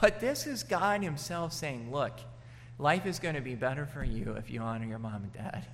But 0.00 0.20
this 0.20 0.46
is 0.46 0.62
God 0.62 1.02
Himself 1.02 1.52
saying, 1.52 1.90
look, 1.90 2.20
life 2.78 3.06
is 3.06 3.18
going 3.18 3.34
to 3.34 3.40
be 3.40 3.54
better 3.54 3.86
for 3.86 4.04
you 4.04 4.34
if 4.34 4.50
you 4.50 4.60
honor 4.60 4.86
your 4.86 4.98
mom 4.98 5.24
and 5.24 5.32
dad. 5.32 5.66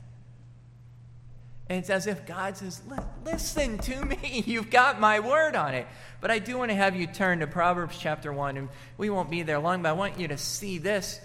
And 1.68 1.78
it's 1.78 1.90
as 1.90 2.06
if 2.06 2.26
God 2.26 2.56
says, 2.56 2.80
Listen 3.24 3.78
to 3.78 4.04
me. 4.04 4.44
You've 4.46 4.70
got 4.70 5.00
my 5.00 5.20
word 5.20 5.56
on 5.56 5.74
it. 5.74 5.86
But 6.20 6.30
I 6.30 6.38
do 6.38 6.58
want 6.58 6.70
to 6.70 6.76
have 6.76 6.96
you 6.96 7.06
turn 7.06 7.40
to 7.40 7.46
Proverbs 7.46 7.98
chapter 7.98 8.32
1, 8.32 8.56
and 8.56 8.68
we 8.96 9.10
won't 9.10 9.30
be 9.30 9.42
there 9.42 9.58
long, 9.58 9.82
but 9.82 9.90
I 9.90 9.92
want 9.92 10.18
you 10.18 10.28
to 10.28 10.38
see 10.38 10.78
this. 10.78 11.20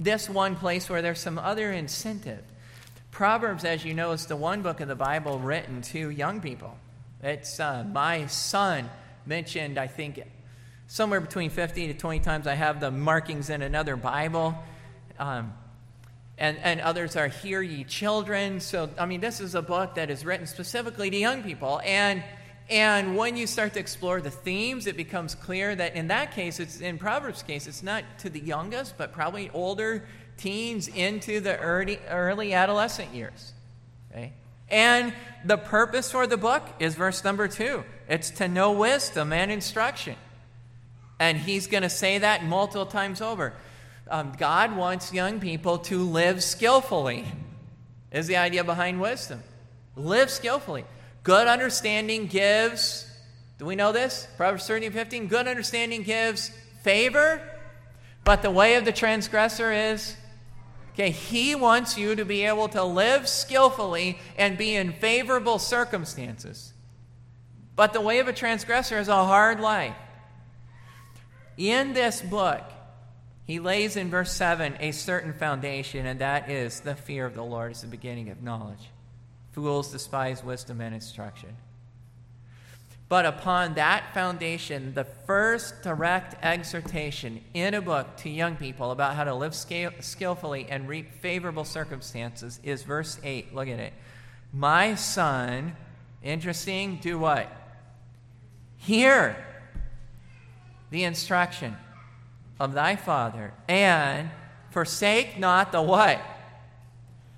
This 0.00 0.28
one 0.28 0.56
place 0.56 0.88
where 0.88 1.02
there's 1.02 1.20
some 1.20 1.38
other 1.38 1.70
incentive. 1.70 2.42
Proverbs, 3.10 3.64
as 3.64 3.84
you 3.84 3.92
know, 3.92 4.12
is 4.12 4.26
the 4.26 4.36
one 4.36 4.62
book 4.62 4.80
of 4.80 4.88
the 4.88 4.94
Bible 4.94 5.38
written 5.38 5.82
to 5.82 6.10
young 6.10 6.40
people. 6.40 6.78
It's 7.22 7.60
uh, 7.60 7.84
my 7.84 8.26
son 8.26 8.88
mentioned, 9.26 9.78
I 9.78 9.86
think, 9.86 10.22
somewhere 10.86 11.20
between 11.20 11.50
50 11.50 11.88
to 11.88 11.94
20 11.94 12.20
times. 12.20 12.46
I 12.46 12.54
have 12.54 12.80
the 12.80 12.90
markings 12.90 13.50
in 13.50 13.62
another 13.62 13.96
Bible. 13.96 14.54
Um, 15.18 15.52
and, 16.38 16.58
and 16.58 16.80
others 16.80 17.16
are 17.16 17.28
Hear 17.28 17.62
Ye 17.62 17.84
Children. 17.84 18.60
So, 18.60 18.90
I 18.98 19.06
mean, 19.06 19.20
this 19.20 19.40
is 19.40 19.54
a 19.54 19.62
book 19.62 19.94
that 19.94 20.10
is 20.10 20.24
written 20.24 20.46
specifically 20.46 21.10
to 21.10 21.16
young 21.16 21.42
people. 21.42 21.80
And, 21.84 22.22
and 22.68 23.16
when 23.16 23.36
you 23.36 23.46
start 23.46 23.72
to 23.74 23.80
explore 23.80 24.20
the 24.20 24.30
themes, 24.30 24.86
it 24.86 24.96
becomes 24.96 25.34
clear 25.34 25.74
that 25.74 25.94
in 25.94 26.08
that 26.08 26.32
case, 26.32 26.60
it's 26.60 26.80
in 26.80 26.98
Proverbs' 26.98 27.42
case, 27.42 27.66
it's 27.66 27.82
not 27.82 28.04
to 28.18 28.30
the 28.30 28.40
youngest, 28.40 28.98
but 28.98 29.12
probably 29.12 29.50
older 29.54 30.04
teens 30.36 30.88
into 30.88 31.40
the 31.40 31.58
early, 31.58 31.98
early 32.08 32.52
adolescent 32.52 33.14
years. 33.14 33.54
Okay? 34.10 34.32
And 34.68 35.14
the 35.44 35.56
purpose 35.56 36.10
for 36.10 36.26
the 36.26 36.36
book 36.36 36.62
is 36.80 36.94
verse 36.96 37.24
number 37.24 37.48
two 37.48 37.84
it's 38.08 38.30
to 38.30 38.48
know 38.48 38.72
wisdom 38.72 39.32
and 39.32 39.50
instruction. 39.50 40.16
And 41.18 41.38
he's 41.38 41.66
going 41.66 41.82
to 41.82 41.88
say 41.88 42.18
that 42.18 42.44
multiple 42.44 42.84
times 42.84 43.20
over 43.22 43.54
um, 44.08 44.32
God 44.38 44.76
wants 44.76 45.12
young 45.12 45.40
people 45.40 45.78
to 45.78 46.02
live 46.02 46.42
skillfully, 46.42 47.24
is 48.12 48.26
the 48.26 48.36
idea 48.36 48.62
behind 48.62 49.00
wisdom. 49.00 49.42
Live 49.96 50.30
skillfully. 50.30 50.84
Good 51.22 51.48
understanding 51.48 52.26
gives, 52.26 53.10
do 53.58 53.64
we 53.64 53.74
know 53.74 53.92
this? 53.92 54.28
Proverbs 54.36 54.66
13 54.66 54.92
15. 54.92 55.26
Good 55.26 55.48
understanding 55.48 56.02
gives 56.02 56.50
favor, 56.82 57.40
but 58.24 58.42
the 58.42 58.50
way 58.50 58.76
of 58.76 58.84
the 58.84 58.92
transgressor 58.92 59.72
is. 59.72 60.16
Okay, 60.92 61.10
he 61.10 61.54
wants 61.54 61.98
you 61.98 62.14
to 62.14 62.24
be 62.24 62.44
able 62.44 62.68
to 62.68 62.82
live 62.82 63.28
skillfully 63.28 64.18
and 64.38 64.56
be 64.56 64.74
in 64.74 64.92
favorable 64.94 65.58
circumstances. 65.58 66.72
But 67.74 67.92
the 67.92 68.00
way 68.00 68.18
of 68.20 68.28
a 68.28 68.32
transgressor 68.32 68.98
is 68.98 69.08
a 69.08 69.24
hard 69.24 69.60
life. 69.60 69.94
In 71.58 71.92
this 71.92 72.22
book, 72.22 72.62
he 73.46 73.60
lays 73.60 73.96
in 73.96 74.10
verse 74.10 74.32
7 74.32 74.76
a 74.80 74.90
certain 74.90 75.32
foundation, 75.32 76.04
and 76.04 76.20
that 76.20 76.50
is 76.50 76.80
the 76.80 76.96
fear 76.96 77.24
of 77.24 77.34
the 77.34 77.44
Lord 77.44 77.72
is 77.72 77.82
the 77.82 77.86
beginning 77.86 78.28
of 78.28 78.42
knowledge. 78.42 78.90
Fools 79.52 79.92
despise 79.92 80.42
wisdom 80.42 80.80
and 80.80 80.94
instruction. 80.94 81.56
But 83.08 83.24
upon 83.24 83.74
that 83.74 84.12
foundation, 84.12 84.94
the 84.94 85.04
first 85.04 85.82
direct 85.84 86.34
exhortation 86.44 87.40
in 87.54 87.74
a 87.74 87.80
book 87.80 88.16
to 88.18 88.28
young 88.28 88.56
people 88.56 88.90
about 88.90 89.14
how 89.14 89.22
to 89.22 89.32
live 89.32 89.54
skillfully 89.54 90.66
and 90.68 90.88
reap 90.88 91.14
favorable 91.20 91.64
circumstances 91.64 92.58
is 92.64 92.82
verse 92.82 93.20
8. 93.22 93.54
Look 93.54 93.68
at 93.68 93.78
it. 93.78 93.92
My 94.52 94.96
son, 94.96 95.76
interesting, 96.20 96.98
do 97.00 97.16
what? 97.16 97.48
Hear 98.78 99.36
the 100.90 101.04
instruction 101.04 101.76
of 102.58 102.72
thy 102.72 102.96
father, 102.96 103.52
and 103.68 104.30
forsake 104.70 105.38
not 105.38 105.72
the 105.72 105.82
what? 105.82 106.20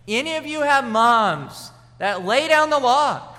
Any 0.07 0.37
of 0.37 0.47
you 0.47 0.63
have 0.63 0.87
moms 0.87 1.71
that 1.99 2.25
lay 2.25 2.49
down 2.49 2.71
the 2.71 2.79
law. 2.79 3.35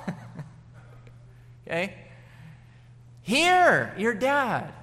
okay? 1.67 1.95
Hear 3.21 3.93
your 3.97 4.13
dad. 4.13 4.73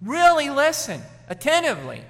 Really 0.00 0.50
listen 0.50 1.00
attentively. 1.28 2.04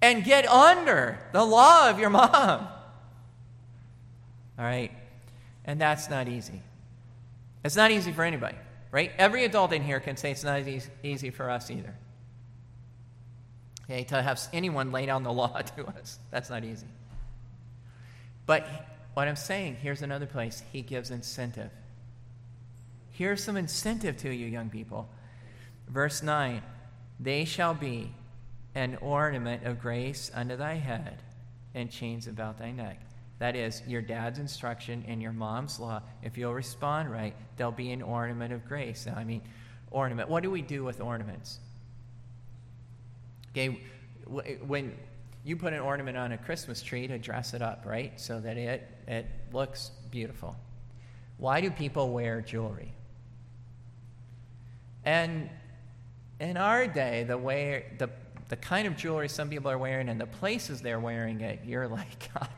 and 0.00 0.24
get 0.24 0.46
under 0.46 1.18
the 1.32 1.44
law 1.44 1.90
of 1.90 1.98
your 1.98 2.10
mom. 2.10 2.68
All 4.58 4.64
right? 4.64 4.92
And 5.64 5.80
that's 5.80 6.08
not 6.08 6.28
easy. 6.28 6.62
It's 7.64 7.76
not 7.76 7.90
easy 7.90 8.12
for 8.12 8.22
anybody, 8.22 8.56
right? 8.90 9.12
Every 9.18 9.44
adult 9.44 9.72
in 9.72 9.82
here 9.82 10.00
can 10.00 10.16
say 10.16 10.30
it's 10.30 10.44
not 10.44 10.62
easy, 11.02 11.30
for 11.30 11.50
us 11.50 11.70
either. 11.70 11.94
Okay, 13.90 14.04
to 14.04 14.22
have 14.22 14.40
anyone 14.52 14.92
lay 14.92 15.06
down 15.06 15.22
the 15.22 15.32
law 15.32 15.60
to 15.76 15.86
us, 15.86 16.18
that's 16.30 16.50
not 16.50 16.64
easy. 16.64 16.86
But 18.44 18.66
what 19.14 19.28
I'm 19.28 19.36
saying, 19.36 19.76
here's 19.82 20.02
another 20.02 20.26
place. 20.26 20.62
He 20.72 20.82
gives 20.82 21.10
incentive. 21.10 21.70
Here's 23.10 23.42
some 23.42 23.56
incentive 23.56 24.16
to 24.18 24.30
you, 24.30 24.46
young 24.46 24.70
people. 24.70 25.08
Verse 25.88 26.22
9 26.22 26.62
They 27.18 27.44
shall 27.44 27.74
be 27.74 28.12
an 28.74 28.96
ornament 29.00 29.64
of 29.64 29.80
grace 29.80 30.30
unto 30.34 30.56
thy 30.56 30.74
head 30.74 31.22
and 31.74 31.90
chains 31.90 32.26
about 32.26 32.58
thy 32.58 32.70
neck. 32.70 33.00
That 33.38 33.56
is, 33.56 33.82
your 33.86 34.02
dad's 34.02 34.38
instruction 34.38 35.04
and 35.06 35.22
your 35.22 35.32
mom's 35.32 35.78
law. 35.78 36.02
If 36.22 36.36
you'll 36.36 36.54
respond 36.54 37.10
right, 37.10 37.34
there'll 37.56 37.72
be 37.72 37.92
an 37.92 38.02
ornament 38.02 38.52
of 38.52 38.66
grace. 38.66 39.06
I 39.06 39.24
mean, 39.24 39.42
ornament. 39.90 40.28
What 40.28 40.42
do 40.42 40.50
we 40.50 40.62
do 40.62 40.84
with 40.84 41.00
ornaments? 41.00 41.60
Okay, 43.52 43.80
when 44.26 44.94
you 45.44 45.56
put 45.56 45.72
an 45.72 45.80
ornament 45.80 46.16
on 46.16 46.32
a 46.32 46.38
Christmas 46.38 46.82
tree 46.82 47.06
to 47.06 47.18
dress 47.18 47.54
it 47.54 47.62
up, 47.62 47.84
right? 47.86 48.20
So 48.20 48.40
that 48.40 48.56
it, 48.56 48.88
it 49.06 49.26
looks 49.52 49.90
beautiful. 50.10 50.56
Why 51.38 51.60
do 51.60 51.70
people 51.70 52.10
wear 52.10 52.40
jewelry? 52.40 52.92
And 55.04 55.48
in 56.40 56.56
our 56.56 56.86
day, 56.86 57.24
the 57.24 57.38
way 57.38 57.86
the 57.98 58.10
the 58.48 58.56
kind 58.56 58.86
of 58.86 58.96
jewelry 58.96 59.28
some 59.28 59.48
people 59.48 59.70
are 59.70 59.78
wearing 59.78 60.08
and 60.08 60.20
the 60.20 60.26
places 60.26 60.80
they're 60.80 61.00
wearing 61.00 61.40
it, 61.40 61.60
you're 61.64 61.88
like, 62.00 62.32
God, 62.34 62.48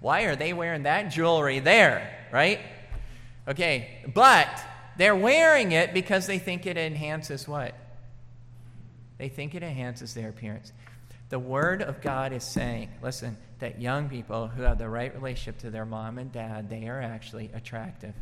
why 0.00 0.22
are 0.22 0.36
they 0.36 0.52
wearing 0.52 0.84
that 0.84 1.10
jewelry 1.10 1.58
there, 1.58 2.28
right? 2.32 2.60
Okay, 3.48 4.02
but 4.12 4.48
they're 4.96 5.16
wearing 5.16 5.72
it 5.72 5.94
because 5.94 6.26
they 6.26 6.38
think 6.38 6.66
it 6.66 6.76
enhances 6.76 7.46
what? 7.48 7.74
They 9.18 9.28
think 9.28 9.54
it 9.54 9.62
enhances 9.62 10.14
their 10.14 10.28
appearance. 10.28 10.72
The 11.28 11.38
Word 11.38 11.82
of 11.82 12.00
God 12.00 12.32
is 12.32 12.44
saying, 12.44 12.90
listen, 13.02 13.36
that 13.58 13.80
young 13.80 14.08
people 14.08 14.48
who 14.48 14.62
have 14.62 14.78
the 14.78 14.88
right 14.88 15.14
relationship 15.14 15.58
to 15.60 15.70
their 15.70 15.86
mom 15.86 16.18
and 16.18 16.30
dad, 16.30 16.68
they 16.68 16.86
are 16.88 17.00
actually 17.00 17.50
attractive. 17.54 18.14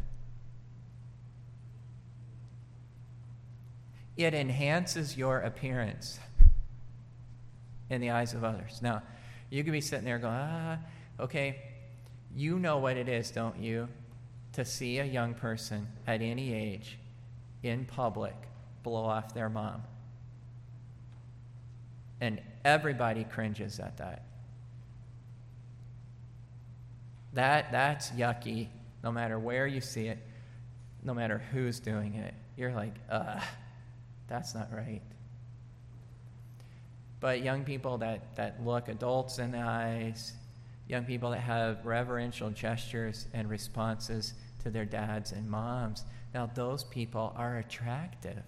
It 4.17 4.33
enhances 4.33 5.17
your 5.17 5.41
appearance 5.41 6.21
in 7.91 8.01
the 8.01 8.11
eyes 8.11 8.33
of 8.33 8.45
others. 8.45 8.81
Now, 8.81 9.03
you 9.51 9.65
could 9.65 9.73
be 9.73 9.81
sitting 9.81 10.05
there 10.05 10.19
going, 10.19 10.35
ah, 10.35 10.79
okay, 11.21 11.61
you 12.35 12.59
know 12.59 12.79
what 12.79 12.97
it 12.97 13.09
is, 13.09 13.31
don't 13.31 13.59
you, 13.59 13.89
to 14.53 14.65
see 14.65 14.99
a 14.99 15.05
young 15.05 15.35
person 15.35 15.89
at 16.07 16.23
any 16.23 16.55
age 16.55 16.97
in 17.63 17.85
public 17.85 18.35
blow 18.83 19.05
off 19.05 19.35
their 19.35 19.49
mom. 19.49 19.83
And 22.21 22.41
everybody 22.65 23.25
cringes 23.25 23.81
at 23.81 23.97
that. 23.99 24.25
That 27.35 27.73
that's 27.73 28.11
yucky 28.13 28.69
no 29.03 29.13
matter 29.13 29.39
where 29.39 29.67
you 29.67 29.81
see 29.83 30.07
it, 30.07 30.19
no 31.03 31.13
matter 31.13 31.43
who's 31.53 31.79
doing 31.79 32.15
it. 32.15 32.33
You're 32.57 32.73
like, 32.73 32.95
uh, 33.11 33.39
that's 34.29 34.55
not 34.55 34.73
right. 34.73 35.03
But 37.21 37.43
young 37.43 37.65
people 37.65 37.99
that, 37.99 38.35
that 38.37 38.65
look 38.65 38.89
adults 38.89 39.39
in 39.39 39.53
the 39.53 39.59
eyes, 39.59 40.33
young 40.89 41.05
people 41.05 41.31
that 41.31 41.41
have 41.41 41.85
reverential 41.85 42.51
gestures 42.51 43.27
and 43.35 43.49
responses 43.51 44.35
to 44.63 44.71
their 44.71 44.85
dads 44.85 45.33
and 45.33 45.49
moms, 45.49 46.05
now 46.33 46.51
those 46.55 46.85
people 46.85 47.35
are 47.37 47.59
attractive, 47.59 48.43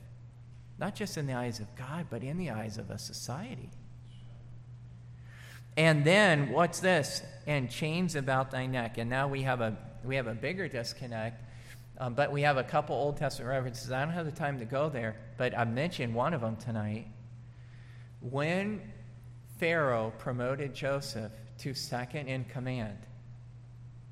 not 0.79 0.95
just 0.95 1.17
in 1.17 1.27
the 1.27 1.35
eyes 1.35 1.61
of 1.61 1.75
God, 1.75 2.07
but 2.11 2.23
in 2.23 2.37
the 2.37 2.51
eyes 2.51 2.79
of 2.79 2.91
a 2.91 2.99
society. 2.99 3.71
And 5.77 6.05
then 6.05 6.51
what's 6.51 6.81
this? 6.81 7.23
And 7.47 7.71
chains 7.71 8.15
about 8.15 8.51
thy 8.51 8.67
neck. 8.67 8.99
And 8.99 9.11
now 9.11 9.29
we 9.29 9.43
have 9.43 9.61
a 9.61 9.77
we 10.05 10.17
have 10.17 10.27
a 10.27 10.35
bigger 10.35 10.69
disconnect. 10.69 11.43
Um, 11.99 12.15
but 12.15 12.31
we 12.31 12.43
have 12.43 12.59
a 12.59 12.63
couple 12.63 12.95
Old 12.95 13.17
Testament 13.17 13.49
references. 13.51 13.91
I 13.91 14.05
don't 14.05 14.13
have 14.13 14.27
the 14.27 14.33
time 14.33 14.59
to 14.59 14.67
go 14.67 14.89
there, 14.89 15.17
but 15.39 15.57
I 15.57 15.65
mentioned 15.65 16.15
one 16.15 16.35
of 16.35 16.43
them 16.43 16.57
tonight. 16.57 17.07
When 18.21 18.83
Pharaoh 19.59 20.13
promoted 20.19 20.75
Joseph 20.75 21.33
to 21.59 21.73
second 21.73 22.29
in 22.29 22.45
command, 22.45 22.99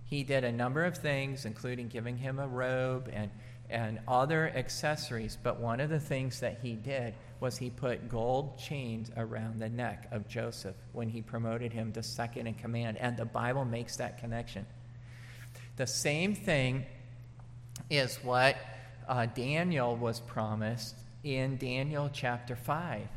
he 0.04 0.22
did 0.22 0.44
a 0.44 0.52
number 0.52 0.84
of 0.84 0.96
things, 0.96 1.44
including 1.44 1.88
giving 1.88 2.16
him 2.16 2.38
a 2.38 2.48
robe 2.48 3.10
and, 3.12 3.30
and 3.74 3.98
other 4.06 4.52
accessories. 4.54 5.36
But 5.42 5.58
one 5.58 5.80
of 5.80 5.90
the 5.90 5.98
things 5.98 6.40
that 6.40 6.60
he 6.62 6.74
did 6.74 7.14
was 7.40 7.58
he 7.58 7.70
put 7.70 8.08
gold 8.08 8.56
chains 8.56 9.10
around 9.16 9.60
the 9.60 9.68
neck 9.68 10.08
of 10.12 10.28
Joseph 10.28 10.76
when 10.92 11.08
he 11.08 11.20
promoted 11.20 11.72
him 11.72 11.92
to 11.92 12.02
second 12.02 12.46
in 12.46 12.54
command. 12.54 12.96
And 12.98 13.16
the 13.16 13.24
Bible 13.24 13.64
makes 13.64 13.96
that 13.96 14.18
connection. 14.18 14.64
The 15.76 15.88
same 15.88 16.36
thing 16.36 16.86
is 17.90 18.16
what 18.22 18.56
uh, 19.08 19.26
Daniel 19.26 19.96
was 19.96 20.20
promised 20.20 20.94
in 21.24 21.56
Daniel 21.56 22.08
chapter 22.12 22.54
5 22.54 23.08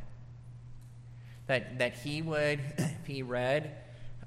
that, 1.46 1.78
that 1.78 1.94
he 1.94 2.24
would, 2.24 2.60
if 2.80 2.98
he 3.06 3.22
read 3.22 3.78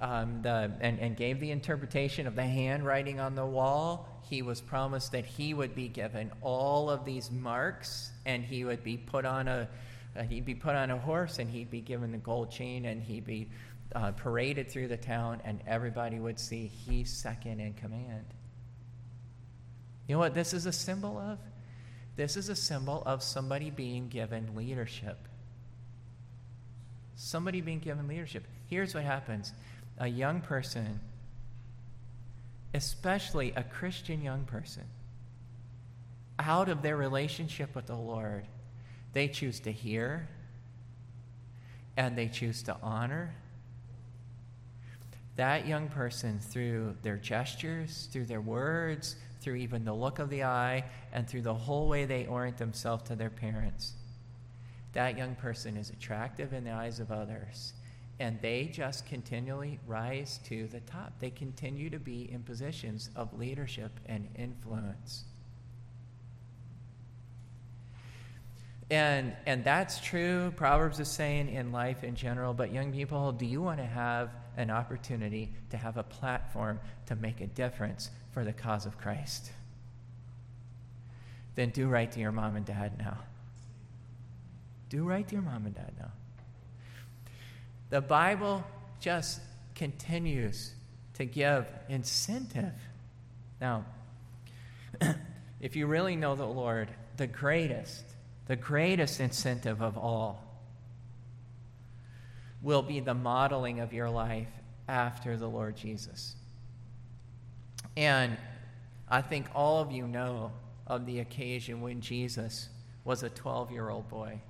um, 0.01 0.43
the, 0.43 0.71
and, 0.81 1.01
and 1.01 1.17
gave 1.17 1.41
the 1.41 1.51
interpretation 1.51 2.29
of 2.29 2.37
the 2.37 2.45
handwriting 2.45 3.19
on 3.19 3.35
the 3.35 3.45
wall, 3.45 4.20
he 4.31 4.43
was 4.43 4.61
promised 4.61 5.13
that 5.13 5.27
he 5.27 5.53
would 5.53 5.75
be 5.75 5.89
given 5.89 6.31
all 6.41 6.89
of 6.89 7.05
these 7.05 7.31
marks 7.31 8.11
and 8.25 8.43
he 8.43 8.65
would 8.65 8.83
be 8.83 8.97
put 8.97 9.25
on 9.25 9.49
a, 9.49 9.69
uh, 10.17 10.23
he'd 10.23 10.47
be 10.47 10.55
put 10.55 10.75
on 10.75 10.91
a 10.91 10.97
horse 10.97 11.39
and 11.39 11.51
he'd 11.51 11.71
be 11.71 11.81
given 11.81 12.13
the 12.13 12.19
gold 12.19 12.51
chain 12.51 12.87
and 12.87 13.03
he'd 13.03 13.27
be 13.27 13.49
uh, 13.95 14.13
paraded 14.13 14.71
through 14.71 14.89
the 14.89 14.97
town 14.97 15.43
and 15.45 15.61
everybody 15.67 16.19
would 16.19 16.39
see 16.39 16.67
he's 16.67 17.11
second 17.11 17.61
in 17.61 17.75
command. 17.75 18.25
You 20.07 20.15
know 20.15 20.21
what 20.21 20.35
this 20.35 20.55
is 20.55 20.65
a 20.65 20.73
symbol 20.73 21.19
of? 21.19 21.39
This 22.17 22.37
is 22.37 22.49
a 22.49 22.57
symbol 22.57 23.03
of 23.05 23.23
somebody 23.23 23.71
being 23.71 24.09
given 24.09 24.55
leadership 24.57 25.29
somebody 27.21 27.61
being 27.61 27.79
given 27.79 28.09
leadership. 28.09 28.45
Here's 28.69 28.95
what 28.95 29.05
happens 29.05 29.53
a 29.99 30.09
young 30.09 30.41
person, 30.41 31.01
especially 32.75 33.53
a 33.57 33.63
Christian 33.63 34.23
young 34.23 34.45
person, 34.45 34.85
out 36.39 36.69
of 36.69 36.83
their 36.83 36.97
relationship 36.97 37.75
with 37.75 37.87
the 37.87 37.97
Lord, 37.97 38.47
they 39.13 39.29
choose 39.29 39.61
to 39.61 39.73
hear 39.73 40.29
and 41.97 42.17
they 42.17 42.29
choose 42.29 42.63
to 42.63 42.77
honor. 42.83 43.35
That 45.37 45.67
young 45.67 45.89
person, 45.89 46.39
through 46.39 46.97
their 47.03 47.17
gestures, 47.17 48.09
through 48.13 48.27
their 48.27 48.41
words, 48.41 49.17
through 49.41 49.57
even 49.57 49.85
the 49.85 49.93
look 49.93 50.19
of 50.19 50.31
the 50.31 50.45
eye, 50.45 50.85
and 51.13 51.29
through 51.29 51.43
the 51.43 51.55
whole 51.55 51.89
way 51.89 52.05
they 52.05 52.27
orient 52.27 52.59
themselves 52.59 53.05
to 53.05 53.17
their 53.17 53.31
parents, 53.31 53.95
that 54.93 55.17
young 55.17 55.35
person 55.35 55.77
is 55.77 55.91
attractive 55.91 56.53
in 56.53 56.65
the 56.65 56.71
eyes 56.71 57.01
of 57.01 57.11
others. 57.11 57.73
And 58.21 58.41
they 58.43 58.67
just 58.67 59.07
continually 59.07 59.81
rise 59.87 60.39
to 60.45 60.69
the 60.69 60.81
top. 60.81 61.15
They 61.19 61.31
continue 61.31 61.91
to 61.91 61.99
be 61.99 62.31
in 62.31 62.43
positions 62.43 63.11
of 63.17 63.37
leadership 63.37 63.99
and 64.07 64.29
influence. 64.37 65.25
And, 68.91 69.35
and 69.47 69.65
that's 69.65 70.01
true, 70.01 70.53
Proverbs 70.55 71.01
is 71.01 71.09
saying, 71.09 71.49
in 71.49 71.73
life 71.73 72.05
in 72.05 72.15
general. 72.15 72.53
But, 72.53 72.73
young 72.73 72.93
people, 72.93 73.33
do 73.33 73.47
you 73.47 73.63
want 73.63 73.79
to 73.79 73.87
have 73.87 74.31
an 74.57 74.71
opportunity 74.71 75.55
to 75.71 75.77
have 75.79 75.97
a 75.97 76.03
platform 76.03 76.79
to 77.07 77.17
make 77.17 77.41
a 77.41 77.47
difference 77.47 78.11
for 78.33 78.45
the 78.45 78.53
cause 78.53 78.85
of 78.85 78.99
Christ? 78.99 79.51
Then 81.55 81.71
do 81.71 81.89
right 81.89 82.11
to 82.13 82.21
your 82.21 82.33
mom 82.33 82.57
and 82.57 82.67
dad 82.67 82.99
now. 82.99 83.19
Do 84.91 85.05
right 85.05 85.27
to 85.27 85.35
your 85.35 85.43
mom 85.43 85.67
and 85.67 85.75
dad 85.75 85.93
now. 85.99 86.11
The 87.91 88.01
Bible 88.01 88.65
just 89.01 89.41
continues 89.75 90.73
to 91.15 91.25
give 91.25 91.67
incentive. 91.89 92.73
Now, 93.61 93.85
if 95.61 95.77
you 95.77 95.87
really 95.87 96.17
know 96.17 96.37
the 96.37 96.47
Lord, 96.47 96.89
the 97.17 97.27
greatest, 97.27 98.05
the 98.47 98.57
greatest 98.57 99.21
incentive 99.21 99.83
of 99.83 99.99
all 99.99 100.45
will 102.63 102.83
be 102.83 103.01
the 103.01 103.15
modeling 103.15 103.81
of 103.81 103.93
your 103.93 104.09
life 104.09 104.49
after 104.89 105.37
the 105.37 105.49
Lord 105.49 105.77
Jesus. 105.77 106.37
And 107.97 108.37
I 109.09 109.21
think 109.21 109.47
all 109.55 109.81
of 109.81 109.91
you 109.91 110.07
know 110.07 110.53
of 110.87 111.07
the 111.07 111.21
occasion 111.21 111.81
when 111.81 112.01
Jesus 112.01 112.69
was 113.05 113.23
a 113.23 113.31
12 113.31 113.73
year 113.73 113.89
old 113.89 114.09
boy 114.09 114.41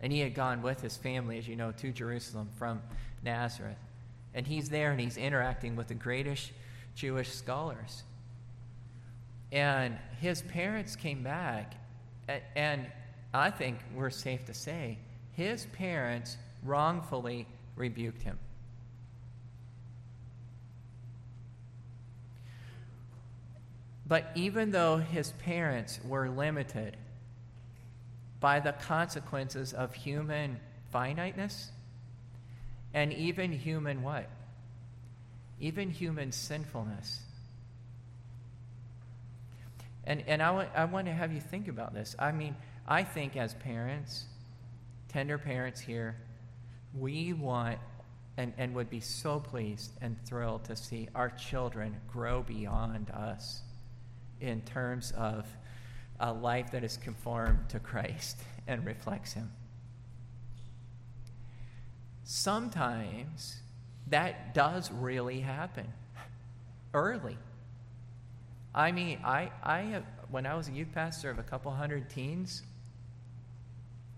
And 0.00 0.12
he 0.12 0.20
had 0.20 0.34
gone 0.34 0.62
with 0.62 0.80
his 0.80 0.96
family, 0.96 1.38
as 1.38 1.48
you 1.48 1.56
know, 1.56 1.72
to 1.72 1.92
Jerusalem 1.92 2.48
from 2.56 2.80
Nazareth. 3.22 3.78
And 4.34 4.46
he's 4.46 4.68
there 4.68 4.92
and 4.92 5.00
he's 5.00 5.16
interacting 5.16 5.74
with 5.74 5.88
the 5.88 5.94
greatest 5.94 6.52
Jewish 6.94 7.32
scholars. 7.32 8.04
And 9.50 9.96
his 10.20 10.42
parents 10.42 10.94
came 10.94 11.22
back, 11.22 11.74
and 12.54 12.86
I 13.32 13.50
think 13.50 13.78
we're 13.94 14.10
safe 14.10 14.44
to 14.46 14.54
say 14.54 14.98
his 15.32 15.66
parents 15.66 16.36
wrongfully 16.62 17.46
rebuked 17.76 18.22
him. 18.22 18.38
But 24.06 24.30
even 24.34 24.70
though 24.70 24.96
his 24.96 25.32
parents 25.32 26.00
were 26.04 26.28
limited 26.28 26.96
by 28.40 28.60
the 28.60 28.72
consequences 28.72 29.72
of 29.72 29.94
human 29.94 30.60
finiteness 30.90 31.70
and 32.94 33.12
even 33.12 33.52
human 33.52 34.02
what? 34.02 34.28
Even 35.60 35.90
human 35.90 36.32
sinfulness. 36.32 37.20
And, 40.04 40.24
and 40.26 40.42
I, 40.42 40.50
want, 40.50 40.68
I 40.74 40.84
want 40.86 41.06
to 41.06 41.12
have 41.12 41.32
you 41.32 41.40
think 41.40 41.68
about 41.68 41.92
this. 41.92 42.16
I 42.18 42.32
mean, 42.32 42.56
I 42.86 43.02
think 43.02 43.36
as 43.36 43.54
parents, 43.54 44.24
tender 45.08 45.36
parents 45.36 45.80
here, 45.80 46.16
we 46.94 47.34
want 47.34 47.78
and, 48.38 48.54
and 48.56 48.74
would 48.74 48.88
be 48.88 49.00
so 49.00 49.40
pleased 49.40 49.90
and 50.00 50.16
thrilled 50.24 50.64
to 50.64 50.76
see 50.76 51.08
our 51.14 51.28
children 51.28 51.96
grow 52.10 52.42
beyond 52.42 53.10
us 53.10 53.60
in 54.40 54.62
terms 54.62 55.12
of 55.16 55.44
a 56.20 56.32
life 56.32 56.72
that 56.72 56.84
is 56.84 56.96
conformed 56.96 57.68
to 57.68 57.78
Christ 57.78 58.38
and 58.66 58.84
reflects 58.84 59.32
Him. 59.32 59.50
Sometimes 62.24 63.56
that 64.08 64.54
does 64.54 64.90
really 64.90 65.40
happen 65.40 65.86
early. 66.92 67.36
I 68.74 68.92
mean, 68.92 69.20
I, 69.24 69.50
I 69.62 69.80
have, 69.80 70.04
when 70.30 70.46
I 70.46 70.54
was 70.54 70.68
a 70.68 70.72
youth 70.72 70.92
pastor 70.94 71.30
of 71.30 71.38
a 71.38 71.42
couple 71.42 71.72
hundred 71.72 72.10
teens, 72.10 72.62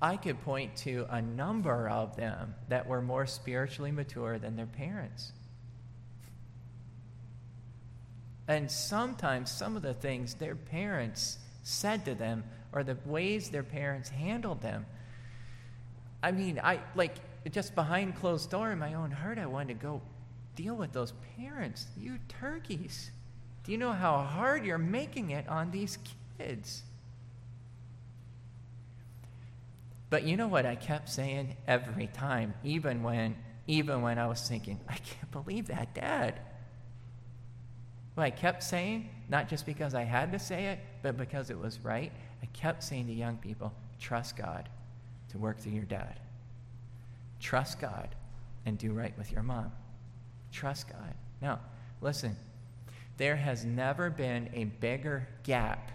I 0.03 0.16
could 0.16 0.40
point 0.42 0.76
to 0.78 1.07
a 1.11 1.20
number 1.20 1.88
of 1.88 2.16
them 2.16 2.55
that 2.68 2.86
were 2.86 3.03
more 3.03 3.26
spiritually 3.26 3.92
mature 3.92 4.38
than 4.38 4.57
their 4.57 4.66
parents. 4.66 5.32
And 8.48 8.70
sometimes 8.70 9.51
some 9.51 9.76
of 9.76 9.82
the 9.82 9.94
things 9.94 10.34
their 10.34 10.57
parents 10.57 11.38
said 11.63 12.05
to 12.05 12.15
them 12.15 12.45
or 12.73 12.85
the 12.85 12.97
ways 13.05 13.51
their 13.51 13.63
parents 13.63 14.09
handled 14.09 14.61
them. 14.63 14.87
I 16.23 16.33
mean, 16.33 16.61
I 16.63 16.81
like 16.95 17.15
just 17.51 17.75
behind 17.75 18.17
closed 18.17 18.51
door 18.51 18.71
in 18.71 18.79
my 18.79 18.95
own 18.95 19.11
heart, 19.11 19.39
I 19.39 19.47
wanted 19.47 19.81
to 19.81 19.83
go 19.83 20.03
deal 20.57 20.75
with 20.75 20.93
those 20.93 21.13
parents. 21.37 21.87
You 21.99 22.19
turkeys. 22.29 23.11
Do 23.65 23.73
you 23.73 23.79
know 23.79 23.93
how 23.93 24.19
hard 24.19 24.65
you're 24.65 24.79
making 24.79 25.31
it 25.31 25.49
on 25.49 25.71
these 25.71 25.99
kids? 26.39 26.83
But 30.11 30.25
you 30.25 30.37
know 30.37 30.49
what 30.49 30.67
I 30.67 30.75
kept 30.75 31.09
saying 31.09 31.57
every 31.67 32.09
time, 32.09 32.55
even 32.65 33.03
when 33.03 33.37
even 33.67 34.03
when 34.03 34.19
I 34.19 34.27
was 34.27 34.47
thinking, 34.49 34.81
I 34.89 34.97
can't 34.97 35.31
believe 35.31 35.69
that, 35.69 35.95
Dad. 35.95 36.41
What 38.15 38.25
I 38.25 38.31
kept 38.31 38.65
saying, 38.65 39.09
not 39.29 39.49
just 39.49 39.65
because 39.65 39.95
I 39.95 40.03
had 40.03 40.33
to 40.33 40.41
say 40.41 40.67
it, 40.67 40.81
but 41.03 41.16
because 41.16 41.51
it 41.51 41.59
was 41.59 41.78
right, 41.80 42.12
I 42.42 42.46
kept 42.46 42.82
saying 42.82 43.07
to 43.07 43.12
young 43.12 43.36
people, 43.36 43.72
trust 44.01 44.36
God 44.36 44.68
to 45.30 45.38
work 45.38 45.59
through 45.59 45.72
your 45.72 45.84
dad. 45.84 46.18
Trust 47.40 47.80
God 47.80 48.09
and 48.66 48.76
do 48.78 48.92
right 48.92 49.16
with 49.16 49.32
your 49.32 49.42
mom. 49.42 49.72
Trust 50.53 50.88
God. 50.88 51.14
Now, 51.40 51.61
listen, 52.01 52.36
there 53.16 53.36
has 53.36 53.64
never 53.64 54.11
been 54.11 54.51
a 54.55 54.64
bigger 54.64 55.28
gap 55.42 55.90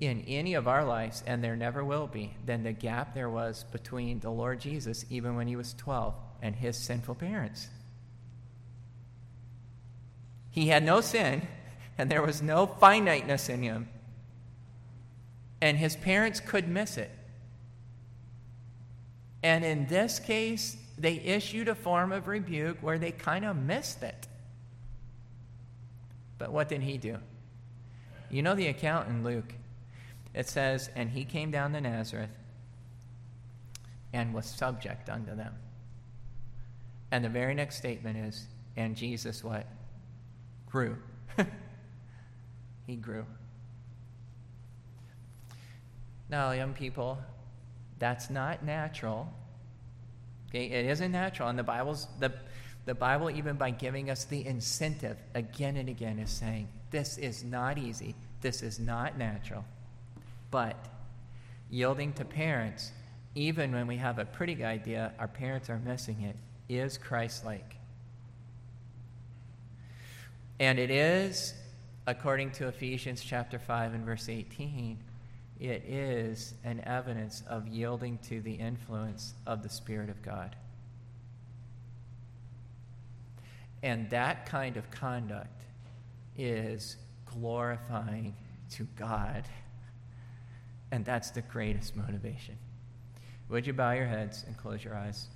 in 0.00 0.24
any 0.26 0.54
of 0.54 0.66
our 0.66 0.84
lives, 0.84 1.22
and 1.26 1.44
there 1.44 1.54
never 1.54 1.84
will 1.84 2.08
be, 2.08 2.34
than 2.44 2.64
the 2.64 2.72
gap 2.72 3.14
there 3.14 3.30
was 3.30 3.64
between 3.70 4.18
the 4.18 4.30
Lord 4.30 4.60
Jesus, 4.60 5.04
even 5.10 5.36
when 5.36 5.46
he 5.46 5.54
was 5.54 5.74
12, 5.74 6.14
and 6.42 6.56
his 6.56 6.76
sinful 6.76 7.14
parents. 7.14 7.68
He 10.50 10.68
had 10.68 10.82
no 10.82 11.00
sin, 11.00 11.46
and 12.02 12.10
there 12.10 12.20
was 12.20 12.42
no 12.42 12.66
finiteness 12.66 13.48
in 13.48 13.62
him. 13.62 13.88
And 15.60 15.78
his 15.78 15.94
parents 15.94 16.40
could 16.40 16.66
miss 16.66 16.96
it. 16.96 17.12
And 19.44 19.64
in 19.64 19.86
this 19.86 20.18
case, 20.18 20.76
they 20.98 21.14
issued 21.20 21.68
a 21.68 21.76
form 21.76 22.10
of 22.10 22.26
rebuke 22.26 22.78
where 22.80 22.98
they 22.98 23.12
kind 23.12 23.44
of 23.44 23.54
missed 23.54 24.02
it. 24.02 24.26
But 26.38 26.50
what 26.50 26.68
did 26.68 26.82
he 26.82 26.98
do? 26.98 27.18
You 28.30 28.42
know 28.42 28.56
the 28.56 28.66
account 28.66 29.08
in 29.08 29.22
Luke. 29.22 29.54
It 30.34 30.48
says, 30.48 30.90
And 30.96 31.08
he 31.08 31.24
came 31.24 31.52
down 31.52 31.72
to 31.74 31.80
Nazareth 31.80 32.30
and 34.12 34.34
was 34.34 34.46
subject 34.46 35.08
unto 35.08 35.36
them. 35.36 35.54
And 37.12 37.24
the 37.24 37.28
very 37.28 37.54
next 37.54 37.76
statement 37.76 38.16
is, 38.16 38.48
And 38.76 38.96
Jesus 38.96 39.44
what? 39.44 39.68
grew. 40.66 40.96
he 42.86 42.96
grew. 42.96 43.26
Now, 46.28 46.52
young 46.52 46.72
people, 46.72 47.18
that's 47.98 48.30
not 48.30 48.64
natural. 48.64 49.32
Okay, 50.48 50.66
it 50.66 50.86
isn't 50.86 51.12
natural. 51.12 51.48
And 51.48 51.58
the 51.58 51.62
Bible's 51.62 52.08
the 52.18 52.32
the 52.84 52.94
Bible, 52.94 53.30
even 53.30 53.56
by 53.56 53.70
giving 53.70 54.10
us 54.10 54.24
the 54.24 54.44
incentive 54.44 55.16
again 55.34 55.76
and 55.76 55.88
again, 55.88 56.18
is 56.18 56.30
saying 56.30 56.68
this 56.90 57.16
is 57.16 57.44
not 57.44 57.78
easy. 57.78 58.14
This 58.40 58.62
is 58.62 58.80
not 58.80 59.16
natural. 59.16 59.64
But 60.50 60.76
yielding 61.70 62.12
to 62.14 62.24
parents, 62.24 62.90
even 63.34 63.72
when 63.72 63.86
we 63.86 63.96
have 63.96 64.18
a 64.18 64.24
pretty 64.24 64.54
good 64.54 64.66
idea, 64.66 65.12
our 65.18 65.28
parents 65.28 65.70
are 65.70 65.78
missing 65.78 66.22
it, 66.22 66.36
is 66.68 66.98
Christ 66.98 67.44
like. 67.44 67.76
And 70.58 70.78
it 70.78 70.90
is, 70.90 71.54
according 72.06 72.50
to 72.52 72.68
Ephesians 72.68 73.22
chapter 73.22 73.58
5 73.58 73.94
and 73.94 74.04
verse 74.04 74.28
18, 74.28 74.98
it 75.60 75.84
is 75.86 76.54
an 76.64 76.80
evidence 76.84 77.42
of 77.48 77.68
yielding 77.68 78.18
to 78.18 78.40
the 78.40 78.54
influence 78.54 79.34
of 79.46 79.62
the 79.62 79.68
Spirit 79.68 80.10
of 80.10 80.20
God. 80.22 80.56
And 83.82 84.10
that 84.10 84.46
kind 84.46 84.76
of 84.76 84.90
conduct 84.90 85.62
is 86.36 86.96
glorifying 87.26 88.34
to 88.70 88.84
God. 88.96 89.44
And 90.90 91.04
that's 91.04 91.30
the 91.30 91.42
greatest 91.42 91.96
motivation. 91.96 92.56
Would 93.48 93.66
you 93.66 93.72
bow 93.72 93.92
your 93.92 94.06
heads 94.06 94.44
and 94.46 94.56
close 94.56 94.82
your 94.84 94.94
eyes? 94.94 95.26